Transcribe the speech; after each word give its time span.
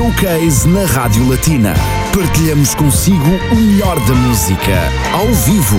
Showcase 0.00 0.66
na 0.66 0.86
Rádio 0.86 1.28
Latina. 1.28 1.74
Partilhamos 2.14 2.74
consigo 2.74 3.18
o 3.52 3.54
melhor 3.54 4.00
da 4.06 4.14
música, 4.14 4.72
ao 5.12 5.26
vivo. 5.26 5.76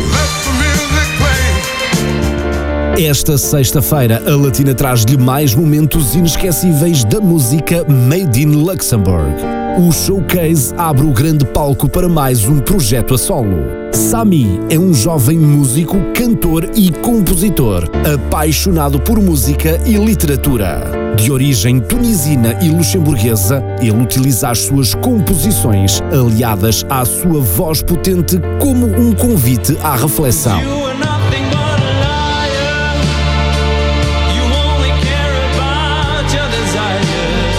Esta 2.99 3.35
sexta-feira, 3.35 4.21
a 4.23 4.35
Latina 4.35 4.75
traz-lhe 4.75 5.17
mais 5.17 5.55
momentos 5.55 6.13
inesquecíveis 6.13 7.03
da 7.03 7.19
música 7.19 7.83
Made 7.89 8.43
in 8.43 8.51
Luxembourg. 8.63 9.60
O 9.79 9.89
showcase 9.89 10.73
abre 10.77 11.05
o 11.05 11.13
grande 11.13 11.45
palco 11.45 11.87
para 11.87 12.09
mais 12.09 12.45
um 12.45 12.59
projeto 12.59 13.13
a 13.13 13.17
solo. 13.17 13.57
Sami 13.93 14.59
é 14.69 14.77
um 14.77 14.93
jovem 14.93 15.39
músico, 15.39 15.97
cantor 16.13 16.69
e 16.75 16.91
compositor, 16.91 17.89
apaixonado 18.13 18.99
por 18.99 19.19
música 19.21 19.79
e 19.85 19.93
literatura. 19.93 20.91
De 21.15 21.31
origem 21.31 21.79
tunisina 21.79 22.57
e 22.61 22.69
luxemburguesa, 22.69 23.63
ele 23.79 24.03
utiliza 24.03 24.49
as 24.49 24.59
suas 24.59 24.93
composições, 24.93 26.01
aliadas 26.11 26.85
à 26.89 27.05
sua 27.05 27.39
voz 27.39 27.81
potente, 27.81 28.39
como 28.59 28.85
um 28.85 29.13
convite 29.13 29.77
à 29.81 29.95
reflexão. 29.95 30.90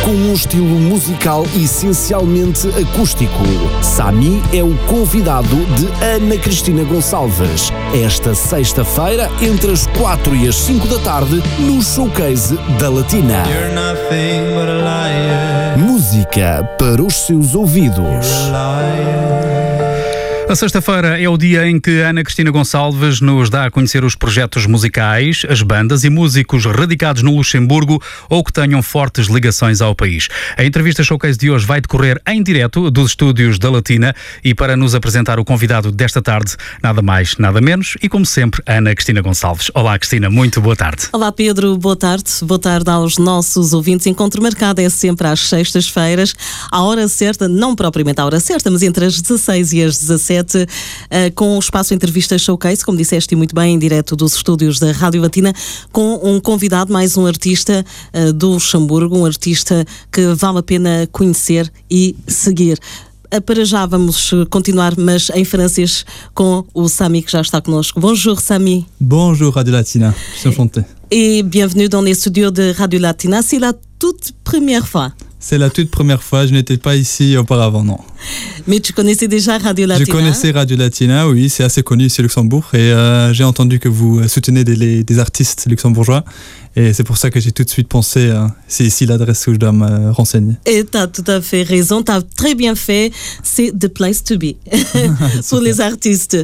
Com 0.05 0.11
um 0.11 0.33
estilo 0.33 0.81
musical 0.81 1.45
essencialmente 1.55 2.69
acústico, 2.71 3.33
Sami 3.81 4.43
é 4.53 4.61
o 4.61 4.77
convidado 4.89 5.65
de 5.77 5.87
Ana 6.05 6.37
Cristina 6.37 6.83
Gonçalves. 6.83 7.71
Esta 7.95 8.35
sexta-feira, 8.35 9.31
entre 9.41 9.71
as 9.71 9.87
4 9.87 10.35
e 10.35 10.49
as 10.49 10.57
5 10.57 10.89
da 10.89 10.99
tarde, 10.99 11.41
no 11.61 11.81
Showcase 11.81 12.57
da 12.81 12.91
Latina. 12.91 13.45
Música 15.77 16.69
para 16.77 17.01
os 17.01 17.15
seus 17.25 17.55
ouvidos. 17.55 18.27
A 20.53 20.55
sexta-feira 20.55 21.19
é 21.19 21.27
o 21.27 21.39
dia 21.39 21.67
em 21.67 21.81
que 21.81 22.03
Ana 22.03 22.23
Cristina 22.23 22.51
Gonçalves 22.51 23.23
nos 23.23 23.49
dá 23.49 23.65
a 23.65 23.71
conhecer 23.71 24.05
os 24.05 24.15
projetos 24.15 24.67
musicais, 24.67 25.47
as 25.49 25.63
bandas 25.63 26.05
e 26.05 26.11
músicos 26.11 26.67
radicados 26.67 27.23
no 27.23 27.35
Luxemburgo 27.35 28.03
ou 28.29 28.45
que 28.45 28.53
tenham 28.53 28.83
fortes 28.83 29.29
ligações 29.29 29.81
ao 29.81 29.95
país. 29.95 30.29
A 30.59 30.63
entrevista 30.63 31.03
showcase 31.03 31.39
de 31.39 31.51
hoje 31.51 31.65
vai 31.65 31.81
decorrer 31.81 32.21
em 32.29 32.43
direto 32.43 32.91
dos 32.91 33.13
estúdios 33.13 33.59
da 33.59 33.71
Latina 33.71 34.15
e 34.45 34.55
para 34.55 34.77
nos 34.77 34.95
apresentar 34.95 35.41
o 35.41 35.45
convidado 35.45 35.91
desta 35.91 36.21
tarde, 36.21 36.55
nada 36.83 37.01
mais, 37.01 37.35
nada 37.39 37.59
menos 37.59 37.97
e 38.03 38.07
como 38.07 38.27
sempre, 38.27 38.63
Ana 38.67 38.95
Cristina 38.95 39.23
Gonçalves. 39.23 39.71
Olá 39.73 39.99
Cristina, 39.99 40.29
muito 40.29 40.61
boa 40.61 40.77
tarde. 40.77 41.09
Olá 41.15 41.33
Pedro, 41.33 41.79
boa 41.79 41.97
tarde. 41.97 42.31
Boa 42.43 42.61
tarde 42.61 42.91
aos 42.91 43.17
nossos 43.17 43.73
ouvintes. 43.73 44.07
Encontro 44.07 44.43
marcado 44.43 44.83
é 44.83 44.91
sempre 44.91 45.29
às 45.29 45.41
sextas-feiras, 45.49 46.35
à 46.71 46.83
hora 46.83 47.09
certa, 47.09 47.49
não 47.49 47.75
propriamente 47.75 48.21
à 48.21 48.27
hora 48.27 48.39
certa, 48.39 48.71
mas 48.71 48.83
entre 48.83 49.07
as 49.07 49.19
16 49.19 49.73
e 49.73 49.83
as 49.83 49.97
17 49.97 50.42
Uh, 50.51 51.33
com 51.35 51.57
o 51.57 51.59
espaço 51.59 51.95
Entrevista 51.95 52.39
Showcase, 52.39 52.85
como 52.85 52.99
disseste 52.99 53.35
muito 53.37 53.55
bem, 53.55 53.75
em 53.75 53.79
direto 53.79 54.17
dos 54.17 54.35
estúdios 54.35 54.79
da 54.79 54.93
Rádio 54.93 55.23
Latina, 55.23 55.53
com 55.91 56.21
um 56.23 56.41
convidado, 56.41 56.93
mais 56.93 57.17
um 57.17 57.27
artista 57.27 57.85
uh, 58.13 58.33
do 58.33 58.51
Luxemburgo, 58.51 59.17
um 59.17 59.25
artista 59.25 59.85
que 60.11 60.35
vale 60.35 60.59
a 60.59 60.63
pena 60.63 61.09
conhecer 61.13 61.73
e 61.91 62.17
seguir. 62.27 62.79
Uh, 63.35 63.41
para 63.41 63.65
já 63.65 63.87
vamos 63.87 64.31
continuar, 64.51 64.95
mas 64.99 65.31
em 65.35 65.45
francês, 65.45 66.05
com 66.35 66.65
o 66.75 66.89
Sami 66.89 67.23
que 67.23 67.33
já 67.33 67.41
está 67.41 67.61
connosco. 67.61 68.01
Bonjour 68.01 68.41
Sami. 68.41 68.87
Bonjour 69.01 69.55
Radio 69.55 69.73
Latina, 69.73 70.15
je 70.35 70.41
suis 70.41 70.49
enchanté. 70.49 70.85
Et 71.11 71.43
bienvenue 71.43 71.91
dans 71.91 72.01
les 72.01 72.15
studios 72.15 72.51
de 72.51 72.73
Radio 72.73 72.99
Latina. 72.99 73.43
C'est 73.43 73.59
la 73.59 73.75
toute 73.99 74.33
première 74.45 74.89
fois. 74.89 75.13
C'est 75.39 75.59
la 75.59 75.69
toute 75.69 75.91
première 75.91 76.23
fois, 76.23 76.47
je 76.47 76.53
n'étais 76.53 76.79
pas 76.79 76.97
ici 76.97 77.37
auparavant, 77.37 77.85
non. 77.85 77.99
Mais 78.67 78.81
tu 78.81 78.93
connaissais 78.93 79.29
déjà 79.29 79.59
Radio 79.59 79.87
Latina 79.87 80.05
Je 80.05 80.11
connaissais 80.11 80.51
Radio 80.51 80.77
Latina, 80.77 81.29
oui, 81.29 81.49
c'est 81.49 81.65
assez 81.65 81.83
connu 81.83 82.07
ici 82.07 82.21
au 82.21 82.23
Luxembourg. 82.23 82.69
Et 82.75 82.79
euh, 82.79 83.33
j'ai 83.33 83.45
entendu 83.45 83.79
que 83.79 83.89
vous 83.89 84.27
soutenez 84.29 84.65
des, 84.65 84.77
les, 84.77 85.05
des 85.05 85.19
artistes 85.19 85.67
luxembourgeois. 85.67 86.25
Et 86.75 86.95
c'est 86.95 87.05
pour 87.05 87.19
ça 87.19 87.31
que 87.31 87.39
j'ai 87.39 87.53
tout 87.53 87.65
de 87.65 87.69
suite 87.69 87.89
pensé, 87.89 88.29
euh, 88.29 88.47
c'est 88.67 88.85
ici 88.85 89.05
l'adresse 89.05 89.47
où 89.47 89.53
je 89.53 89.59
dois 89.59 89.73
me 89.73 90.11
renseigner. 90.11 90.55
Et 90.65 90.85
tu 90.85 90.97
as 90.97 91.07
tout 91.07 91.25
à 91.27 91.43
fait 91.43 91.63
raison, 91.63 92.03
tu 92.03 92.11
as 92.11 92.23
très 92.23 92.55
bien 92.55 92.75
fait. 92.75 93.13
C'est 93.43 93.79
the 93.79 93.89
place 93.89 94.25
to 94.25 94.39
be 94.39 94.55
pour 95.51 95.61
les 95.61 95.83
artistes. 95.83 96.39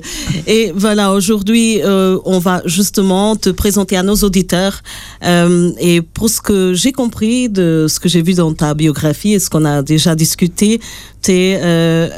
Et 0.47 0.73
voilà, 0.75 1.13
aujourd'hui, 1.13 1.81
euh, 1.83 2.19
on 2.27 2.39
va 2.39 2.61
justement 2.67 3.37
te 3.37 3.49
présenter 3.49 3.97
à 3.97 4.03
nos 4.03 4.17
auditeurs. 4.17 4.83
Euh, 5.25 5.73
et 5.81 6.03
pour 6.03 6.29
ce 6.29 6.43
que 6.43 6.75
j'ai 6.75 6.93
compris 6.93 7.49
de 7.49 7.87
ce 7.89 7.99
que 7.99 8.09
j'ai 8.11 8.21
vu 8.21 8.35
dans 8.35 8.53
ta 8.53 8.75
biographie 8.75 9.33
et 9.33 9.39
ce 9.39 9.49
qu'on 9.49 9.65
a 9.65 9.83
déjà 9.83 10.15
discuté, 10.15 10.79
tu 11.23 11.33
es 11.33 11.61
euh, 11.63 12.09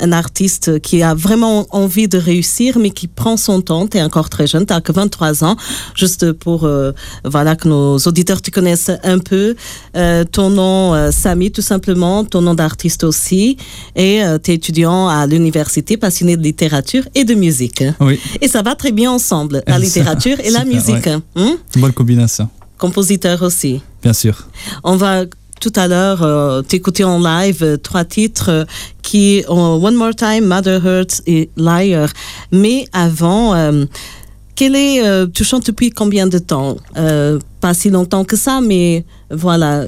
un 0.00 0.12
artiste 0.12 0.80
qui 0.80 1.02
a 1.02 1.12
vraiment 1.14 1.66
envie 1.70 2.06
de 2.06 2.18
réussir, 2.18 2.78
mais 2.78 2.90
qui 2.90 3.08
prend 3.08 3.36
son 3.36 3.60
temps. 3.60 3.88
Tu 3.88 3.96
es 3.98 4.02
encore 4.02 4.28
très 4.30 4.46
jeune, 4.46 4.64
tu 4.64 4.72
n'as 4.72 4.80
que 4.80 4.92
23 4.92 5.42
ans. 5.42 5.56
Juste 5.96 6.30
pour 6.32 6.64
euh, 6.64 6.92
voilà 7.24 7.56
que 7.56 7.66
nos 7.66 7.98
auditeurs 7.98 8.40
te 8.40 8.50
connaissent 8.52 8.92
un 9.02 9.18
peu. 9.18 9.56
Euh, 9.96 10.22
ton 10.24 10.50
nom, 10.50 10.94
euh, 10.94 11.10
Samy, 11.10 11.50
tout 11.50 11.62
simplement, 11.62 12.24
ton 12.24 12.42
nom 12.42 12.54
d'artiste 12.54 13.02
aussi. 13.02 13.56
Et 13.96 14.22
tu 14.44 14.52
es 14.52 14.54
étudiant 14.54 15.08
à 15.08 15.26
l'université, 15.26 15.96
passionné 15.96 16.36
de 16.36 16.42
littérature 16.42 17.02
et 17.16 17.24
de 17.24 17.34
musique. 17.34 17.82
Oui. 18.00 18.20
Et 18.40 18.46
ça 18.46 18.62
va 18.62 18.76
très 18.76 18.92
bien 18.92 19.10
ensemble, 19.10 19.62
la 19.66 19.80
littérature 19.80 20.38
et 20.40 20.50
la 20.50 20.64
musique. 20.64 21.06
ouais. 21.06 21.18
Hein? 21.34 21.56
Bonne 21.76 21.92
combinaison, 21.92 22.48
Compositeur 22.78 23.42
aussi. 23.42 23.80
bien 24.00 24.12
sûr. 24.12 24.46
On 24.84 24.94
va 24.96 25.24
tout 25.58 25.72
à 25.76 25.88
l'heure 25.88 26.22
euh, 26.22 26.62
en 27.04 27.18
live 27.18 27.62
euh, 27.62 27.76
trois 27.76 28.04
titres 28.04 28.50
euh, 28.50 28.64
qui 29.02 29.44
ont 29.48 29.80
One 29.82 29.94
More 29.94 30.14
Time, 30.14 30.44
Mother 30.46 30.84
Hurts 30.84 31.22
et 31.26 31.50
Liar. 31.56 32.08
Mais 32.52 32.86
avant, 32.92 33.54
euh, 33.54 33.84
quel 34.54 34.74
est, 34.74 35.02
tu 35.32 35.44
chantes 35.44 35.66
depuis 35.66 35.90
combien 35.90 36.26
de 36.26 36.38
temps? 36.38 36.76
Pas 37.60 37.74
si 37.74 37.90
longtemps 37.90 38.24
que 38.24 38.36
ça, 38.36 38.60
mais 38.60 39.04
voilà. 39.30 39.84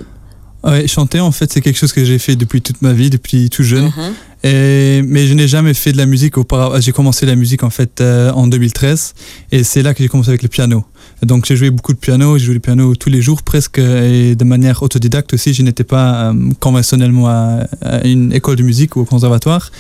Ouais, 0.63 0.87
chanter, 0.87 1.21
en 1.21 1.33
fait, 1.33 1.51
c'est 1.53 1.61
quelque 1.61 1.79
chose 1.79 1.93
que 1.93 2.05
j'ai 2.05 2.19
fait 2.19 2.37
depuis 2.37 2.61
toute 2.61 2.83
ma 2.83 2.93
vie, 2.93 3.09
depuis 3.11 3.49
tout 3.49 3.63
jeune. 3.63 3.87
Mhm. 3.87 4.15
Et, 4.43 5.03
mais 5.03 5.27
je 5.27 5.35
n'ai 5.35 5.49
jamais 5.49 5.75
fait 5.75 5.93
de 5.93 5.99
la 5.99 6.07
musique 6.07 6.39
auparavant. 6.39 6.81
J'ai 6.81 6.93
commencé 6.93 7.27
la 7.27 7.37
musique 7.37 7.63
en 7.63 7.69
fait 7.69 8.01
euh, 8.01 8.33
en 8.33 8.47
2013 8.47 9.15
et 9.53 9.65
c'est 9.65 9.83
là 9.83 9.93
que 9.93 10.03
j'ai 10.03 10.09
commencé 10.09 10.31
avec 10.31 10.43
le 10.43 10.49
piano. 10.49 10.85
Donc 11.23 11.45
j'ai 11.45 11.57
joué 11.57 11.71
beaucoup 11.71 11.93
de 11.93 11.99
piano, 11.99 12.39
j'ai 12.39 12.47
joué 12.47 12.55
le 12.55 12.61
piano 12.61 12.95
tous 12.95 13.11
les 13.11 13.21
jours 13.21 13.43
presque 13.43 13.79
et 13.79 14.35
de 14.35 14.45
manière 14.45 14.83
autodidacte 14.83 15.35
aussi. 15.35 15.53
Je 15.53 15.63
n'étais 15.63 15.85
pas 15.85 16.31
euh, 16.31 16.51
conventionnellement 16.59 17.29
à, 17.29 17.67
à 17.83 18.07
une 18.07 18.33
école 18.33 18.57
de 18.57 18.63
musique 18.63 18.97
ou 18.97 19.01
au 19.01 19.05
conservatoire. 19.05 19.71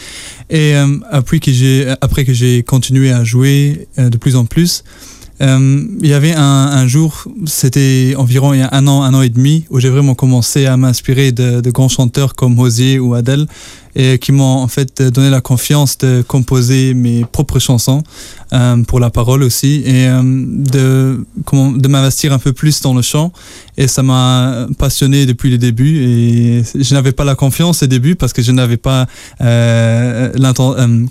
Et 0.51 0.77
euh, 0.77 0.99
après 1.11 1.39
que 1.39 1.53
j'ai 1.53 1.95
après 2.03 2.27
que 2.27 2.35
j'ai 2.35 2.63
continué 2.63 3.13
à 3.13 3.25
jouer 3.25 3.89
de 3.97 4.17
plus 4.19 4.37
en 4.37 4.45
plus, 4.45 4.85
euh, 5.43 5.85
il 6.01 6.09
y 6.09 6.13
avait 6.13 6.35
un, 6.35 6.87
jour, 6.87 7.25
c'était 7.47 8.15
environ 8.17 8.53
il 8.53 8.61
y 8.61 8.63
a 8.63 8.69
un 8.73 8.87
an, 8.87 9.03
un 9.03 9.15
an 9.15 9.23
et 9.23 9.31
demi, 9.31 9.65
où 9.71 9.81
j'ai 9.81 9.89
vraiment 9.89 10.15
commencé 10.15 10.67
à 10.67 10.77
m'inspirer 10.77 11.33
de, 11.33 11.71
grands 11.71 11.89
chanteurs 11.89 12.35
comme 12.35 12.59
Osier 12.59 12.99
ou 12.99 13.15
Adele, 13.15 13.47
et 13.97 14.19
qui 14.19 14.31
m'ont 14.31 14.45
en 14.45 14.69
fait 14.69 15.03
donné 15.03 15.31
la 15.31 15.41
confiance 15.41 15.99
de 15.99 16.23
composer 16.27 16.95
mes 16.95 17.25
propres 17.25 17.59
chansons 17.59 18.05
euh, 18.53 18.77
pour 18.85 19.01
la 19.01 19.11
parole 19.11 19.43
aussi, 19.43 19.83
et 19.85 20.07
euh, 20.07 20.21
de, 20.23 21.25
de 21.53 21.89
m'investir 21.89 22.33
un 22.33 22.39
peu 22.39 22.53
plus 22.53 22.83
dans 22.83 22.95
le 22.95 23.03
chant. 23.03 23.33
Et 23.77 23.89
ça 23.89 24.03
m'a 24.03 24.67
passionné 24.79 25.25
depuis 25.25 25.51
le 25.51 25.57
début. 25.57 26.05
Et 26.05 26.63
je 26.79 26.95
n'avais 26.95 27.13
pas 27.13 27.25
la 27.25 27.35
confiance 27.35 27.83
au 27.83 27.87
début 27.87 28.15
parce 28.15 28.35
que 28.35 28.43
je 28.43 28.53
n'avais 28.53 28.77
pas 28.77 29.07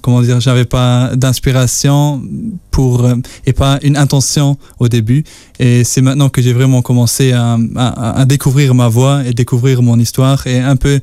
comment 0.02 0.22
dire, 0.22 0.40
j'avais 0.40 0.66
pas 0.66 1.16
d'inspiration 1.16 2.22
pour 2.70 3.10
et 3.48 3.54
pas 3.54 3.80
une 3.82 3.98
intention 3.98 4.19
au 4.80 4.88
début. 4.88 5.24
Et 5.60 5.84
c'est 5.84 6.02
maintenant 6.02 6.30
que 6.30 6.42
j'ai 6.42 6.54
vraiment 6.54 6.82
commencé 6.82 7.32
à, 7.32 7.58
à, 7.76 8.20
à 8.22 8.26
découvrir 8.26 8.74
ma 8.76 8.88
voix 8.88 9.24
et 9.26 9.34
découvrir 9.34 9.82
mon 9.82 9.98
histoire 10.00 10.46
et 10.48 10.60
un 10.60 10.76
peu 10.76 11.00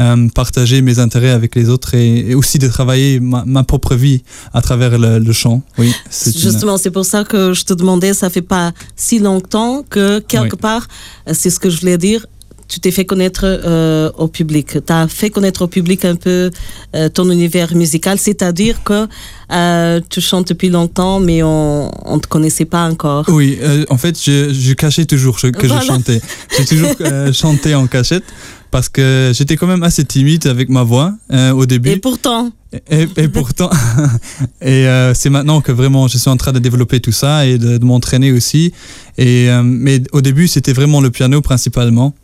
euh, 0.00 0.28
partager 0.34 0.80
mes 0.82 0.98
intérêts 0.98 1.30
avec 1.30 1.54
les 1.54 1.68
autres 1.68 1.94
et, 1.94 2.30
et 2.30 2.34
aussi 2.34 2.58
de 2.58 2.68
travailler 2.68 3.20
ma, 3.20 3.44
ma 3.46 3.64
propre 3.64 3.94
vie 3.94 4.22
à 4.54 4.60
travers 4.62 4.98
le, 4.98 5.18
le 5.18 5.32
chant. 5.32 5.62
Oui, 5.78 5.92
une- 6.26 6.32
Justement, 6.32 6.76
c'est 6.78 6.90
pour 6.90 7.04
ça 7.04 7.24
que 7.24 7.52
je 7.52 7.64
te 7.64 7.74
demandais, 7.74 8.14
ça 8.14 8.30
fait 8.30 8.40
pas 8.56 8.72
si 8.96 9.18
longtemps 9.18 9.84
que 9.88 10.20
quelque 10.20 10.54
Oui. 10.54 10.60
part, 10.60 10.86
c'est 11.32 11.50
ce 11.50 11.60
que 11.60 11.68
je 11.68 11.80
voulais 11.80 11.98
dire, 11.98 12.26
tu 12.70 12.78
t'es 12.78 12.92
fait 12.92 13.04
connaître 13.04 13.42
euh, 13.44 14.10
au 14.16 14.28
public. 14.28 14.66
Tu 14.86 14.92
as 14.92 15.08
fait 15.08 15.28
connaître 15.28 15.62
au 15.62 15.66
public 15.66 16.04
un 16.04 16.14
peu 16.14 16.50
euh, 16.94 17.08
ton 17.08 17.28
univers 17.30 17.74
musical, 17.74 18.16
c'est-à-dire 18.18 18.82
que 18.84 19.08
euh, 19.52 20.00
tu 20.08 20.20
chantes 20.20 20.48
depuis 20.48 20.68
longtemps, 20.70 21.18
mais 21.18 21.42
on 21.42 21.90
ne 22.14 22.20
te 22.20 22.28
connaissait 22.28 22.64
pas 22.64 22.88
encore. 22.88 23.24
Oui, 23.28 23.58
en 23.90 23.98
fait, 23.98 24.16
je, 24.22 24.52
je 24.52 24.72
cachais 24.74 25.04
toujours 25.04 25.36
que 25.40 25.66
Voilà. 25.66 25.80
je 25.80 25.86
chantais. 25.86 26.20
J'ai 26.56 26.64
toujours 26.64 26.94
chanté 27.32 27.74
en 27.74 27.88
cachette 27.88 28.24
parce 28.70 28.88
que 28.88 29.32
j'étais 29.34 29.56
quand 29.56 29.66
même 29.66 29.82
assez 29.82 30.04
timide 30.04 30.46
avec 30.46 30.68
ma 30.68 30.82
voix 30.82 31.12
euh, 31.32 31.50
au 31.52 31.66
début. 31.66 31.90
Et 31.90 31.96
pourtant, 31.96 32.52
Et, 32.90 33.06
et 33.16 33.28
pourtant, 33.28 33.70
et 34.62 34.86
euh, 34.86 35.12
c'est 35.14 35.30
maintenant 35.30 35.60
que 35.60 35.72
vraiment 35.72 36.06
je 36.08 36.18
suis 36.18 36.30
en 36.30 36.36
train 36.36 36.52
de 36.52 36.60
développer 36.60 37.00
tout 37.00 37.12
ça 37.12 37.46
et 37.46 37.58
de, 37.58 37.78
de 37.78 37.84
m'entraîner 37.84 38.32
aussi. 38.32 38.72
Et 39.18 39.50
euh, 39.50 39.62
mais 39.64 40.02
au 40.12 40.20
début, 40.20 40.46
c'était 40.46 40.72
vraiment 40.72 41.00
le 41.00 41.10
piano 41.10 41.40
principalement. 41.40 42.14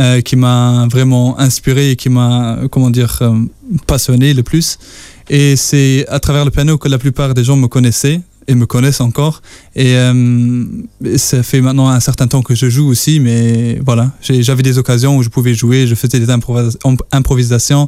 Euh, 0.00 0.22
qui 0.22 0.34
m'a 0.34 0.88
vraiment 0.90 1.38
inspiré 1.38 1.90
et 1.90 1.96
qui 1.96 2.08
m'a, 2.08 2.60
comment 2.70 2.88
dire, 2.88 3.18
euh, 3.20 3.34
passionné 3.86 4.32
le 4.32 4.42
plus. 4.42 4.78
Et 5.28 5.56
c'est 5.56 6.06
à 6.08 6.18
travers 6.20 6.46
le 6.46 6.50
piano 6.50 6.78
que 6.78 6.88
la 6.88 6.96
plupart 6.96 7.34
des 7.34 7.44
gens 7.44 7.56
me 7.56 7.68
connaissaient 7.68 8.22
et 8.48 8.54
me 8.54 8.64
connaissent 8.64 9.02
encore. 9.02 9.42
Et 9.76 9.96
euh, 9.96 10.64
ça 11.16 11.42
fait 11.42 11.60
maintenant 11.60 11.90
un 11.90 12.00
certain 12.00 12.28
temps 12.28 12.40
que 12.40 12.54
je 12.54 12.70
joue 12.70 12.88
aussi, 12.88 13.20
mais 13.20 13.78
voilà, 13.84 14.10
j'avais 14.22 14.62
des 14.62 14.78
occasions 14.78 15.18
où 15.18 15.22
je 15.22 15.28
pouvais 15.28 15.52
jouer, 15.52 15.86
je 15.86 15.94
faisais 15.94 16.18
des 16.18 16.30
improvisations. 17.12 17.86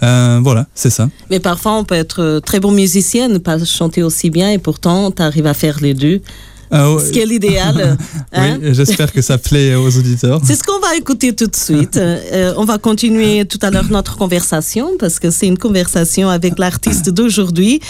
Voilà, 0.00 0.66
c'est 0.74 0.90
ça. 0.90 1.08
Mais 1.30 1.38
parfois, 1.38 1.78
on 1.78 1.84
peut 1.84 1.94
être 1.94 2.40
très 2.44 2.58
bon 2.58 2.72
musicien, 2.72 3.28
ne 3.28 3.38
pas 3.38 3.64
chanter 3.64 4.02
aussi 4.02 4.30
bien, 4.30 4.50
et 4.50 4.58
pourtant, 4.58 5.12
tu 5.12 5.22
arrives 5.22 5.46
à 5.46 5.54
faire 5.54 5.78
les 5.80 5.94
deux. 5.94 6.22
Ah 6.70 6.94
ce 6.98 7.10
qui 7.10 7.20
est 7.20 7.26
l'idéal. 7.26 7.96
Hein? 8.32 8.58
oui, 8.60 8.74
j'espère 8.74 9.12
que 9.12 9.22
ça 9.22 9.38
plaît 9.38 9.74
aux 9.74 9.96
auditeurs. 9.96 10.40
C'est 10.44 10.56
ce 10.56 10.62
qu'on 10.62 10.78
va 10.80 10.94
écouter 10.96 11.34
tout 11.34 11.46
de 11.46 11.56
suite. 11.56 11.96
Euh, 12.32 12.54
on 12.56 12.64
va 12.64 12.78
continuer 12.78 13.44
tout 13.44 13.58
à 13.62 13.70
l'heure 13.70 13.86
notre 13.90 14.16
conversation 14.16 14.90
parce 14.98 15.18
que 15.18 15.30
c'est 15.30 15.46
une 15.46 15.58
conversation 15.58 16.28
avec 16.28 16.58
l'artiste 16.58 17.08
d'aujourd'hui. 17.10 17.80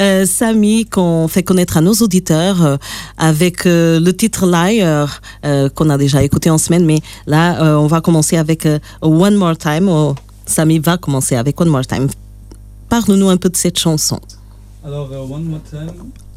Euh, 0.00 0.24
Samy, 0.24 0.86
qu'on 0.86 1.28
fait 1.28 1.42
connaître 1.42 1.76
à 1.76 1.80
nos 1.80 1.94
auditeurs 1.94 2.64
euh, 2.64 2.76
avec 3.18 3.66
euh, 3.66 4.00
le 4.00 4.12
titre 4.14 4.46
Liar, 4.46 5.20
qu'on 5.74 5.90
a 5.90 5.98
déjà 5.98 6.22
écouté 6.22 6.50
en 6.50 6.58
semaine, 6.58 6.84
mais 6.84 7.00
là, 7.26 7.78
on 7.78 7.86
va 7.86 8.00
commencer 8.00 8.36
avec 8.36 8.66
One 9.00 9.34
More 9.34 9.56
Time. 9.56 9.88
Oh, 9.88 10.14
Samy 10.46 10.78
va 10.78 10.96
commencer 10.96 11.36
avec 11.36 11.60
One 11.60 11.68
More 11.68 11.86
Time. 11.86 12.08
Parle-nous 12.88 13.28
un 13.28 13.36
peu 13.36 13.48
de 13.48 13.56
cette 13.56 13.78
chanson. 13.78 14.20
Alors, 14.84 15.10
One 15.12 15.44
More 15.44 15.62
Time. 15.68 15.90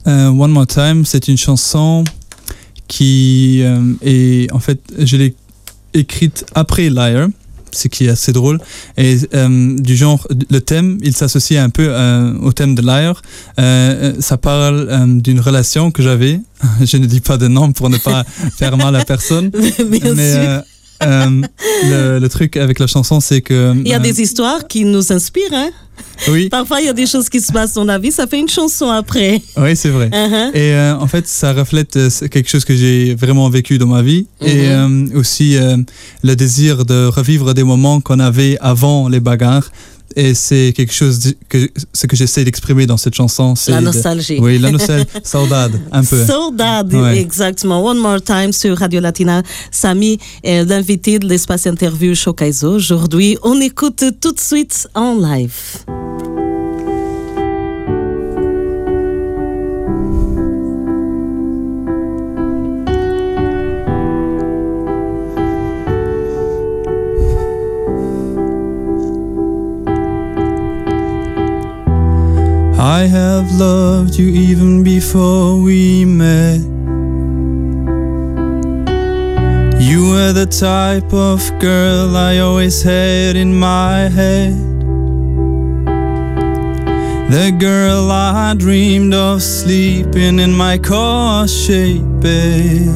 One 0.06 0.52
More 0.52 0.68
Time, 0.68 1.06
c'est 1.06 1.28
une 1.28 1.38
chanson 1.38 2.04
qui 2.88 3.64
est, 4.04 4.52
en 4.52 4.60
fait, 4.60 4.80
je 5.00 5.18
l'ai 5.18 5.36
écrite 5.94 6.46
après 6.54 6.90
Liar 6.90 7.28
ce 7.76 7.88
qui 7.88 8.06
est 8.06 8.10
assez 8.10 8.32
drôle. 8.32 8.60
Et 8.98 9.18
euh, 9.34 9.76
du 9.78 9.96
genre, 9.96 10.28
le 10.50 10.62
thème, 10.62 10.98
il 11.04 11.16
s'associe 11.16 11.62
un 11.62 11.70
peu 11.70 11.88
euh, 11.90 12.34
au 12.40 12.54
thème 12.54 12.76
de 12.76 12.82
Liar. 12.82 13.22
Euh, 13.60 14.14
ça 14.20 14.38
parle 14.38 14.88
d'une 15.22 15.40
relation 15.40 15.92
que 15.92 16.02
j'avais. 16.02 16.40
Je 16.82 16.98
ne 16.98 17.06
dis 17.06 17.22
pas 17.22 17.38
de 17.38 17.48
nom 17.48 17.72
pour 17.72 17.90
ne 17.90 17.98
pas 17.98 18.24
faire 18.58 18.78
mal 18.78 18.96
à 18.96 19.06
personne. 19.06 19.52
mais 19.90 20.00
le, 21.02 22.20
le, 22.20 22.30
truc 22.30 22.58
avec 22.58 22.80
la 22.80 22.88
chanson, 22.88 23.20
c'est 23.20 23.42
que... 23.42 23.74
Il 23.78 23.88
y 23.88 23.94
a 23.94 24.00
des 24.00 24.22
histoires 24.22 24.68
qui 24.68 24.86
nous 24.86 25.12
inspirent, 25.12 25.54
hein 25.54 25.72
oui. 26.30 26.50
Parfois, 26.50 26.82
il 26.82 26.86
y 26.86 26.90
a 26.90 26.94
des 26.94 27.06
choses 27.06 27.30
qui 27.30 27.40
se 27.40 27.52
passent 27.52 27.74
dans 27.74 27.84
la 27.84 28.00
vie, 28.00 28.12
ça 28.12 28.26
fait 28.26 28.40
une 28.40 28.50
chanson 28.50 28.90
après. 28.90 29.42
Oui, 29.58 29.76
c'est 29.76 29.90
vrai. 29.90 30.10
Uh-huh. 30.10 30.56
Et 30.56 30.74
euh, 30.74 30.98
en 30.98 31.08
fait, 31.08 31.28
ça 31.28 31.54
reflète 31.54 31.98
euh, 31.98 32.10
quelque 32.30 32.50
chose 32.50 32.66
que 32.66 32.76
j'ai 32.76 33.16
vraiment 33.16 33.50
vécu 33.50 33.78
dans 33.78 33.88
ma 33.88 34.02
vie. 34.02 34.28
Et 34.42 34.66
uh-huh. 34.66 35.12
euh, 35.14 35.20
aussi 35.20 35.58
le 36.24 36.36
désir 36.36 36.86
de 36.86 37.08
revivre 37.08 37.54
des 37.54 37.64
moments 37.64 38.02
qu'on 38.02 38.20
avait 38.20 38.58
avant 38.62 39.08
les 39.08 39.20
bagarres. 39.20 39.72
Et 40.16 40.34
c'est 40.34 40.74
quelque 40.76 40.94
chose 40.94 41.34
que 41.50 41.70
ce 41.94 42.08
que 42.08 42.16
j'essaie 42.16 42.44
d'exprimer 42.44 42.86
dans 42.86 42.98
cette 42.98 43.16
chanson. 43.16 43.54
La 43.68 43.82
nostalgie. 43.82 44.38
Oui, 44.40 44.58
la 44.58 44.72
nostalgie. 44.78 45.06
Saudade, 45.24 45.80
un 45.92 46.04
peu. 46.04 46.26
Saudade, 46.26 46.94
exactement. 47.16 47.84
One 47.84 47.98
more 47.98 48.22
time 48.22 48.54
sur 48.54 48.78
Radio 48.78 49.02
Latina. 49.02 49.44
Samy 49.72 50.18
est 50.44 50.64
l'invité 50.64 51.20
de 51.20 51.28
l'espace 51.28 51.68
interview 51.68 52.16
Showcase 52.16 52.64
aujourd'hui. 52.64 53.38
On 53.44 53.60
écoute 53.60 54.04
tout 54.22 54.32
de 54.32 54.40
suite 54.40 54.88
en 54.96 55.16
live. 55.16 56.15
I 73.02 73.08
have 73.08 73.52
loved 73.52 74.16
you 74.16 74.30
even 74.30 74.82
before 74.82 75.62
we 75.62 76.06
met. 76.06 76.62
You 79.88 80.12
were 80.12 80.32
the 80.32 80.46
type 80.46 81.14
of 81.14 81.42
girl 81.60 82.16
I 82.16 82.38
always 82.38 82.82
had 82.82 83.36
in 83.36 83.54
my 83.54 84.08
head. 84.08 84.56
The 87.36 87.54
girl 87.60 88.10
I 88.12 88.54
dreamed 88.58 89.14
of 89.14 89.44
sleeping 89.44 90.40
in 90.40 90.54
my 90.54 90.78
car 90.78 91.50
shaped 91.50 92.22
bed. 92.22 92.88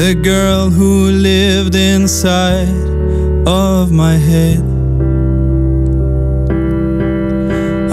The 0.00 0.14
girl 0.22 0.70
who 0.70 1.10
lived 1.10 1.74
inside 1.74 2.86
of 3.48 3.90
my 3.90 4.14
head. 4.14 4.77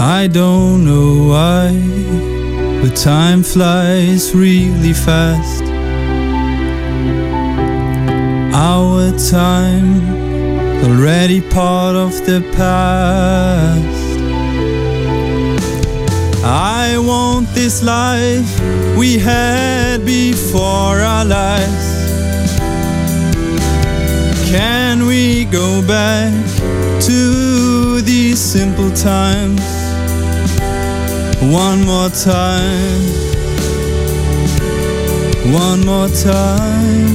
I 0.08 0.28
don't 0.28 0.84
know 0.84 1.30
why, 1.30 1.72
but 2.80 2.94
time 2.94 3.42
flies 3.42 4.32
really 4.36 4.92
fast. 4.92 5.64
Our 8.54 9.10
time 9.28 9.98
already 10.84 11.40
part 11.40 11.96
of 11.96 12.12
the 12.24 12.40
past. 12.54 14.20
I 16.44 16.98
want 16.98 17.48
this 17.48 17.82
life 17.82 18.60
we 18.96 19.18
had 19.18 20.06
before 20.06 21.00
our 21.00 21.24
lives. 21.24 21.88
Can 24.52 25.04
we 25.06 25.46
go 25.46 25.82
back 25.84 26.32
to 27.00 28.00
these 28.02 28.38
simple 28.38 28.92
times? 28.92 29.75
One 31.42 31.84
more 31.84 32.08
time. 32.08 33.02
One 35.52 35.84
more 35.84 36.08
time. 36.08 37.14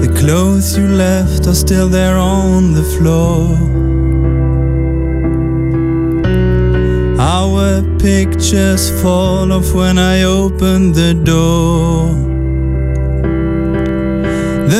The 0.00 0.12
clothes 0.18 0.76
you 0.76 0.88
left 0.88 1.46
are 1.46 1.54
still 1.54 1.88
there 1.88 2.16
on 2.16 2.74
the 2.74 2.82
floor. 2.82 3.56
Our 7.18 7.82
pictures 7.98 8.90
fall 9.00 9.52
off 9.52 9.72
when 9.72 9.98
I 9.98 10.24
open 10.24 10.92
the 10.92 11.14
door. 11.14 12.31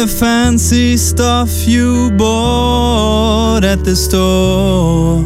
The 0.02 0.08
fancy 0.08 0.96
stuff 0.96 1.68
you 1.68 2.10
bought 2.10 3.62
at 3.62 3.84
the 3.84 3.94
store. 3.94 5.22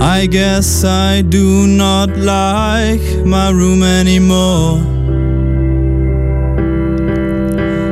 I 0.00 0.24
guess 0.24 0.82
I 0.82 1.20
do 1.20 1.66
not 1.66 2.08
like 2.16 3.04
my 3.26 3.50
room 3.50 3.82
anymore. 3.82 4.80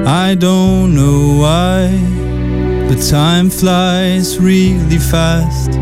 I 0.09 0.35
don't 0.37 0.95
know 0.95 1.41
why, 1.43 1.91
but 2.89 3.03
time 3.03 3.51
flies 3.51 4.41
really 4.41 4.97
fast. 4.97 5.73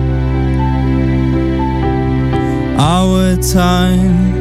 Our 2.77 3.37
time 3.37 4.35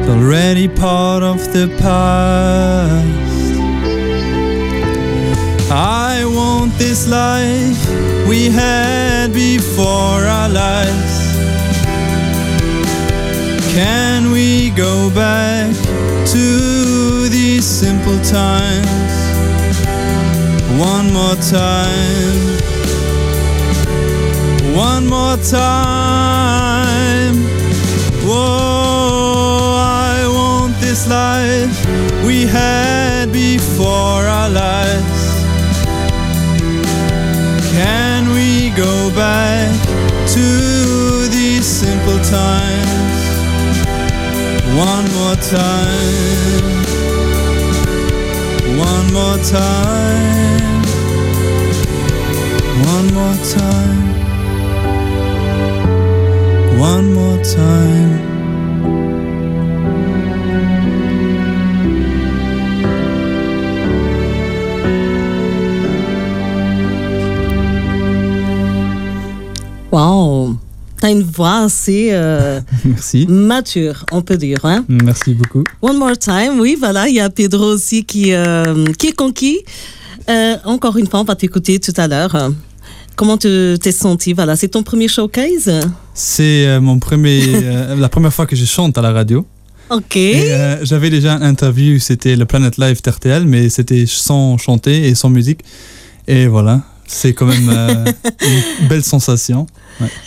is 0.00 0.08
already 0.08 0.68
part 0.68 1.24
of 1.24 1.52
the 1.52 1.66
past. 1.80 3.31
I 5.74 6.26
want 6.26 6.74
this 6.74 7.08
life 7.08 7.80
we 8.28 8.50
had 8.50 9.32
before 9.32 10.20
our 10.36 10.50
lives. 10.50 11.32
Can 13.72 14.32
we 14.32 14.68
go 14.68 15.08
back 15.14 15.74
to 16.26 17.28
these 17.30 17.64
simple 17.64 18.18
times 18.20 19.14
one 20.78 21.10
more 21.10 21.36
time? 21.36 22.36
One 24.76 25.06
more 25.06 25.38
time. 25.38 27.36
Whoa, 28.28 29.76
I 29.78 30.28
want 30.28 30.78
this 30.80 31.08
life 31.08 32.26
we 32.26 32.42
had 32.42 33.32
before 33.32 34.26
our 34.26 34.50
lives. 34.50 34.81
Go 38.82 39.10
back 39.14 39.70
to 40.34 41.28
these 41.28 41.64
simple 41.64 42.18
times 42.24 43.22
one 44.74 45.06
more 45.12 45.36
time? 45.36 46.72
One 48.78 49.12
more 49.12 49.38
time. 49.58 50.82
One 52.94 53.06
more 53.18 53.36
time. 53.56 54.02
One 56.78 57.12
more 57.12 57.44
time. 57.44 58.31
Une 71.08 71.22
voix 71.22 71.64
assez 71.64 72.10
euh, 72.12 72.60
Merci. 72.84 73.26
mature, 73.28 74.04
on 74.12 74.22
peut 74.22 74.36
dire. 74.36 74.58
Hein? 74.64 74.84
Merci 74.88 75.34
beaucoup. 75.34 75.64
One 75.80 75.98
more 75.98 76.16
time, 76.18 76.60
oui, 76.60 76.76
voilà, 76.78 77.08
il 77.08 77.14
y 77.14 77.20
a 77.20 77.30
Pedro 77.30 77.64
aussi 77.64 78.04
qui, 78.04 78.32
euh, 78.32 78.84
qui 78.98 79.08
est 79.08 79.16
conquis. 79.16 79.60
Euh, 80.28 80.56
encore 80.64 80.96
une 80.96 81.08
fois, 81.08 81.20
on 81.20 81.24
va 81.24 81.34
t'écouter 81.34 81.80
tout 81.80 81.92
à 81.96 82.06
l'heure. 82.06 82.52
Comment 83.16 83.36
tu 83.36 83.76
t'es 83.80 83.92
senti? 83.92 84.32
Voilà, 84.32 84.56
c'est 84.56 84.68
ton 84.68 84.82
premier 84.82 85.08
showcase? 85.08 85.70
C'est 86.14 86.78
mon 86.80 86.98
premier, 86.98 87.42
la 87.98 88.08
première 88.08 88.32
fois 88.32 88.46
que 88.46 88.56
je 88.56 88.64
chante 88.64 88.96
à 88.96 89.02
la 89.02 89.12
radio. 89.12 89.46
Ok. 89.90 90.18
J'avais 90.82 91.10
déjà 91.10 91.34
une 91.34 91.42
interview, 91.42 91.98
c'était 91.98 92.36
le 92.36 92.46
Planet 92.46 92.78
Live 92.78 93.02
TRTL, 93.02 93.44
mais 93.44 93.68
c'était 93.68 94.06
sans 94.06 94.56
chanter 94.56 95.08
et 95.08 95.14
sans 95.14 95.28
musique. 95.28 95.60
Et 96.28 96.46
voilà, 96.46 96.82
c'est 97.12 97.34
quand 97.34 97.46
même 97.46 97.68
euh, 97.68 98.04
une 98.80 98.88
belle 98.88 99.04
sensation. 99.04 99.66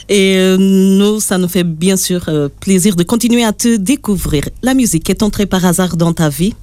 Et 0.08 0.36
euh, 0.38 0.58
nous, 0.58 1.20
ça 1.20 1.38
nous 1.38 1.48
fait 1.48 1.64
bien 1.64 1.98
sûr 1.98 2.26
euh, 2.28 2.48
plaisir 2.60 2.96
de 2.96 3.04
continuer 3.04 3.44
à 3.44 3.54
te 3.54 3.76
découvrir. 3.76 4.48
La 4.62 4.74
musique 4.74 5.10
est 5.10 5.24
entrée 5.24 5.46
par 5.48 5.66
hasard 5.66 5.98
dans 5.98 6.14
ta 6.14 6.30
vie? 6.30 6.54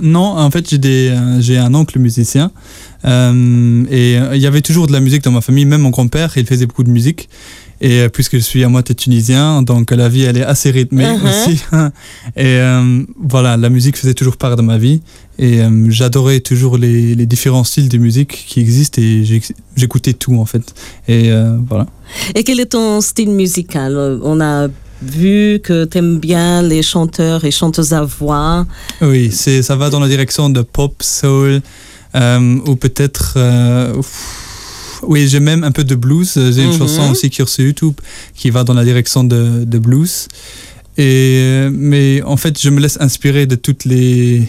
Non, 0.00 0.38
en 0.38 0.50
fait, 0.50 0.64
j'ai 0.70 1.58
un 1.58 1.74
oncle 1.74 1.98
musicien 1.98 2.50
et 3.04 4.14
il 4.14 4.40
y 4.40 4.46
avait 4.46 4.62
toujours 4.62 4.86
de 4.86 4.92
la 4.92 5.00
musique 5.00 5.22
dans 5.22 5.32
ma 5.32 5.42
famille. 5.42 5.66
Même 5.66 5.82
mon 5.82 5.90
grand-père, 5.90 6.32
il 6.36 6.46
faisait 6.46 6.64
beaucoup 6.64 6.84
de 6.84 6.90
musique. 6.90 7.28
Et 7.80 8.00
euh, 8.00 8.08
puisque 8.08 8.34
je 8.34 8.42
suis 8.42 8.64
à 8.64 8.68
moitié 8.68 8.94
tunisien, 8.94 9.62
donc 9.62 9.92
la 9.92 10.08
vie 10.08 10.22
elle 10.22 10.36
est 10.36 10.44
assez 10.44 10.70
rythmée 10.70 11.06
Mhm. 11.06 11.20
aussi. 11.24 11.62
et 12.36 12.58
euh, 12.58 13.02
voilà, 13.22 13.56
la 13.56 13.68
musique 13.70 13.96
faisait 13.96 14.14
toujours 14.14 14.36
part 14.36 14.56
de 14.56 14.62
ma 14.62 14.78
vie. 14.78 15.00
Et 15.38 15.60
euh, 15.60 15.86
j'adorais 15.88 16.40
toujours 16.40 16.76
les, 16.76 17.14
les 17.14 17.26
différents 17.26 17.62
styles 17.62 17.88
de 17.88 17.98
musique 17.98 18.44
qui 18.48 18.58
existent 18.60 19.00
et 19.00 19.22
j'écoutais 19.76 20.12
tout 20.12 20.34
en 20.36 20.44
fait. 20.44 20.74
Et 21.06 21.30
euh, 21.30 21.56
voilà. 21.68 21.86
Et 22.34 22.42
quel 22.42 22.58
est 22.58 22.66
ton 22.72 23.00
style 23.00 23.30
musical? 23.30 23.96
On 24.24 24.40
a 24.40 24.66
vu 25.00 25.60
que 25.62 25.84
tu 25.84 25.98
aimes 25.98 26.18
bien 26.18 26.60
les 26.62 26.82
chanteurs 26.82 27.44
et 27.44 27.52
chanteuses 27.52 27.92
à 27.92 28.02
voix. 28.02 28.66
Oui, 29.00 29.30
ça 29.30 29.76
va 29.76 29.90
dans 29.90 30.00
la 30.00 30.08
direction 30.08 30.50
de 30.50 30.62
pop, 30.62 30.94
soul, 31.00 31.60
ou 32.16 32.74
peut-être. 32.74 33.38
Euh, 35.02 35.06
oui, 35.08 35.28
j'ai 35.28 35.40
même 35.40 35.64
un 35.64 35.72
peu 35.72 35.84
de 35.84 35.94
blues. 35.94 36.32
J'ai 36.34 36.62
une 36.62 36.70
Mhm. 36.72 36.78
chanson 36.78 37.10
aussi 37.10 37.30
qui 37.30 37.42
est 37.42 37.46
sur 37.48 37.64
YouTube 37.64 37.94
qui 38.34 38.50
va 38.50 38.64
dans 38.64 38.74
la 38.74 38.84
direction 38.84 39.24
de, 39.24 39.64
de 39.64 39.78
blues. 39.78 40.28
Et 40.96 41.38
euh, 41.40 41.70
mais 41.72 42.22
en 42.22 42.36
fait, 42.36 42.60
je 42.60 42.70
me 42.70 42.80
laisse 42.80 42.98
inspirer 43.00 43.46
de 43.46 43.54
toutes 43.54 43.84
les 43.84 44.42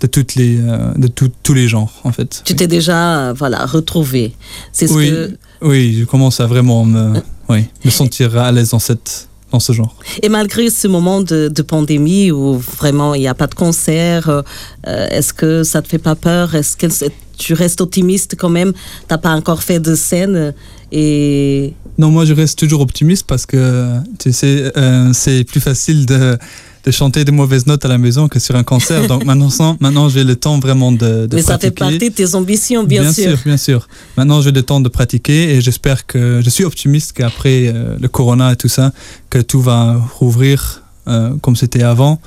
de 0.00 0.06
toutes 0.08 0.34
les 0.34 0.58
euh, 0.60 0.92
de 0.96 1.06
tout- 1.06 1.30
tous 1.42 1.54
les 1.54 1.68
genres 1.68 1.92
en 2.04 2.12
fait. 2.12 2.42
Tu 2.44 2.54
t'es 2.56 2.66
déjà 2.66 3.28
euh, 3.28 3.32
voilà, 3.32 3.64
retrouvé. 3.64 4.34
C'est 4.72 4.86
ce 4.88 4.92
Oui. 4.94 5.10
que... 5.10 5.36
Oui, 5.62 5.96
je 6.00 6.04
commence 6.04 6.40
à 6.40 6.46
vraiment 6.46 6.84
me 6.84 7.20
oui, 7.48 7.64
me 7.84 7.90
sentir 7.90 8.36
à 8.36 8.50
l'aise 8.52 8.70
dans 8.70 8.80
cette 8.80 9.28
dans 9.52 9.60
ce 9.60 9.72
genre. 9.72 9.94
Et 10.20 10.28
malgré 10.28 10.68
ce 10.68 10.88
moment 10.88 11.20
de, 11.22 11.46
de 11.48 11.62
pandémie 11.62 12.32
où 12.32 12.58
vraiment 12.58 13.14
il 13.14 13.20
n'y 13.20 13.28
a 13.28 13.34
pas 13.34 13.46
de 13.46 13.54
concert, 13.54 14.28
euh, 14.28 14.42
euh, 14.88 15.06
est-ce 15.10 15.32
que 15.32 15.62
ça 15.62 15.80
te 15.80 15.86
fait 15.88 15.98
pas 15.98 16.16
peur? 16.16 16.56
Est-ce 16.56 16.76
que 16.76 16.88
tu 17.36 17.54
restes 17.54 17.80
optimiste 17.80 18.36
quand 18.38 18.48
même 18.48 18.72
T'as 19.08 19.18
pas 19.18 19.34
encore 19.34 19.62
fait 19.62 19.80
de 19.80 19.94
scène 19.94 20.36
euh, 20.36 20.52
et 20.92 21.72
Non, 21.98 22.10
moi 22.10 22.24
je 22.24 22.32
reste 22.32 22.58
toujours 22.58 22.80
optimiste 22.80 23.26
parce 23.26 23.46
que 23.46 23.98
tu 24.18 24.32
sais, 24.32 24.72
euh, 24.76 25.12
c'est 25.12 25.44
plus 25.44 25.60
facile 25.60 26.06
de, 26.06 26.38
de 26.84 26.90
chanter 26.90 27.24
des 27.24 27.32
mauvaises 27.32 27.66
notes 27.66 27.84
à 27.84 27.88
la 27.88 27.98
maison 27.98 28.28
que 28.28 28.38
sur 28.38 28.54
un 28.56 28.62
concert. 28.62 29.06
Donc 29.06 29.24
maintenant, 29.30 29.48
maintenant 29.80 30.08
j'ai 30.08 30.24
le 30.24 30.36
temps 30.36 30.58
vraiment 30.58 30.92
de, 30.92 31.26
de 31.26 31.34
mais 31.34 31.42
ça 31.42 31.58
fait 31.58 31.70
partie 31.70 32.10
de 32.10 32.14
tes 32.14 32.34
ambitions, 32.34 32.84
bien, 32.84 33.12
sûr. 33.12 33.38
bien 33.44 33.56
sûr. 33.56 33.88
Maintenant 34.16 34.40
j'ai 34.40 34.52
le 34.52 34.62
temps 34.62 34.80
de 34.80 34.88
pratiquer 34.88 35.54
et 35.54 35.60
j'espère 35.60 36.06
que 36.06 36.40
je 36.44 36.50
suis 36.50 36.64
optimiste 36.64 37.12
qu'après 37.12 37.68
euh, 37.68 37.96
le 38.00 38.08
corona 38.08 38.52
et 38.52 38.56
tout 38.56 38.68
ça, 38.68 38.92
que 39.30 39.38
tout 39.38 39.60
va 39.60 39.96
rouvrir 40.18 40.82
euh, 41.08 41.34
comme 41.42 41.56
c'était 41.56 41.82
avant. 41.82 42.20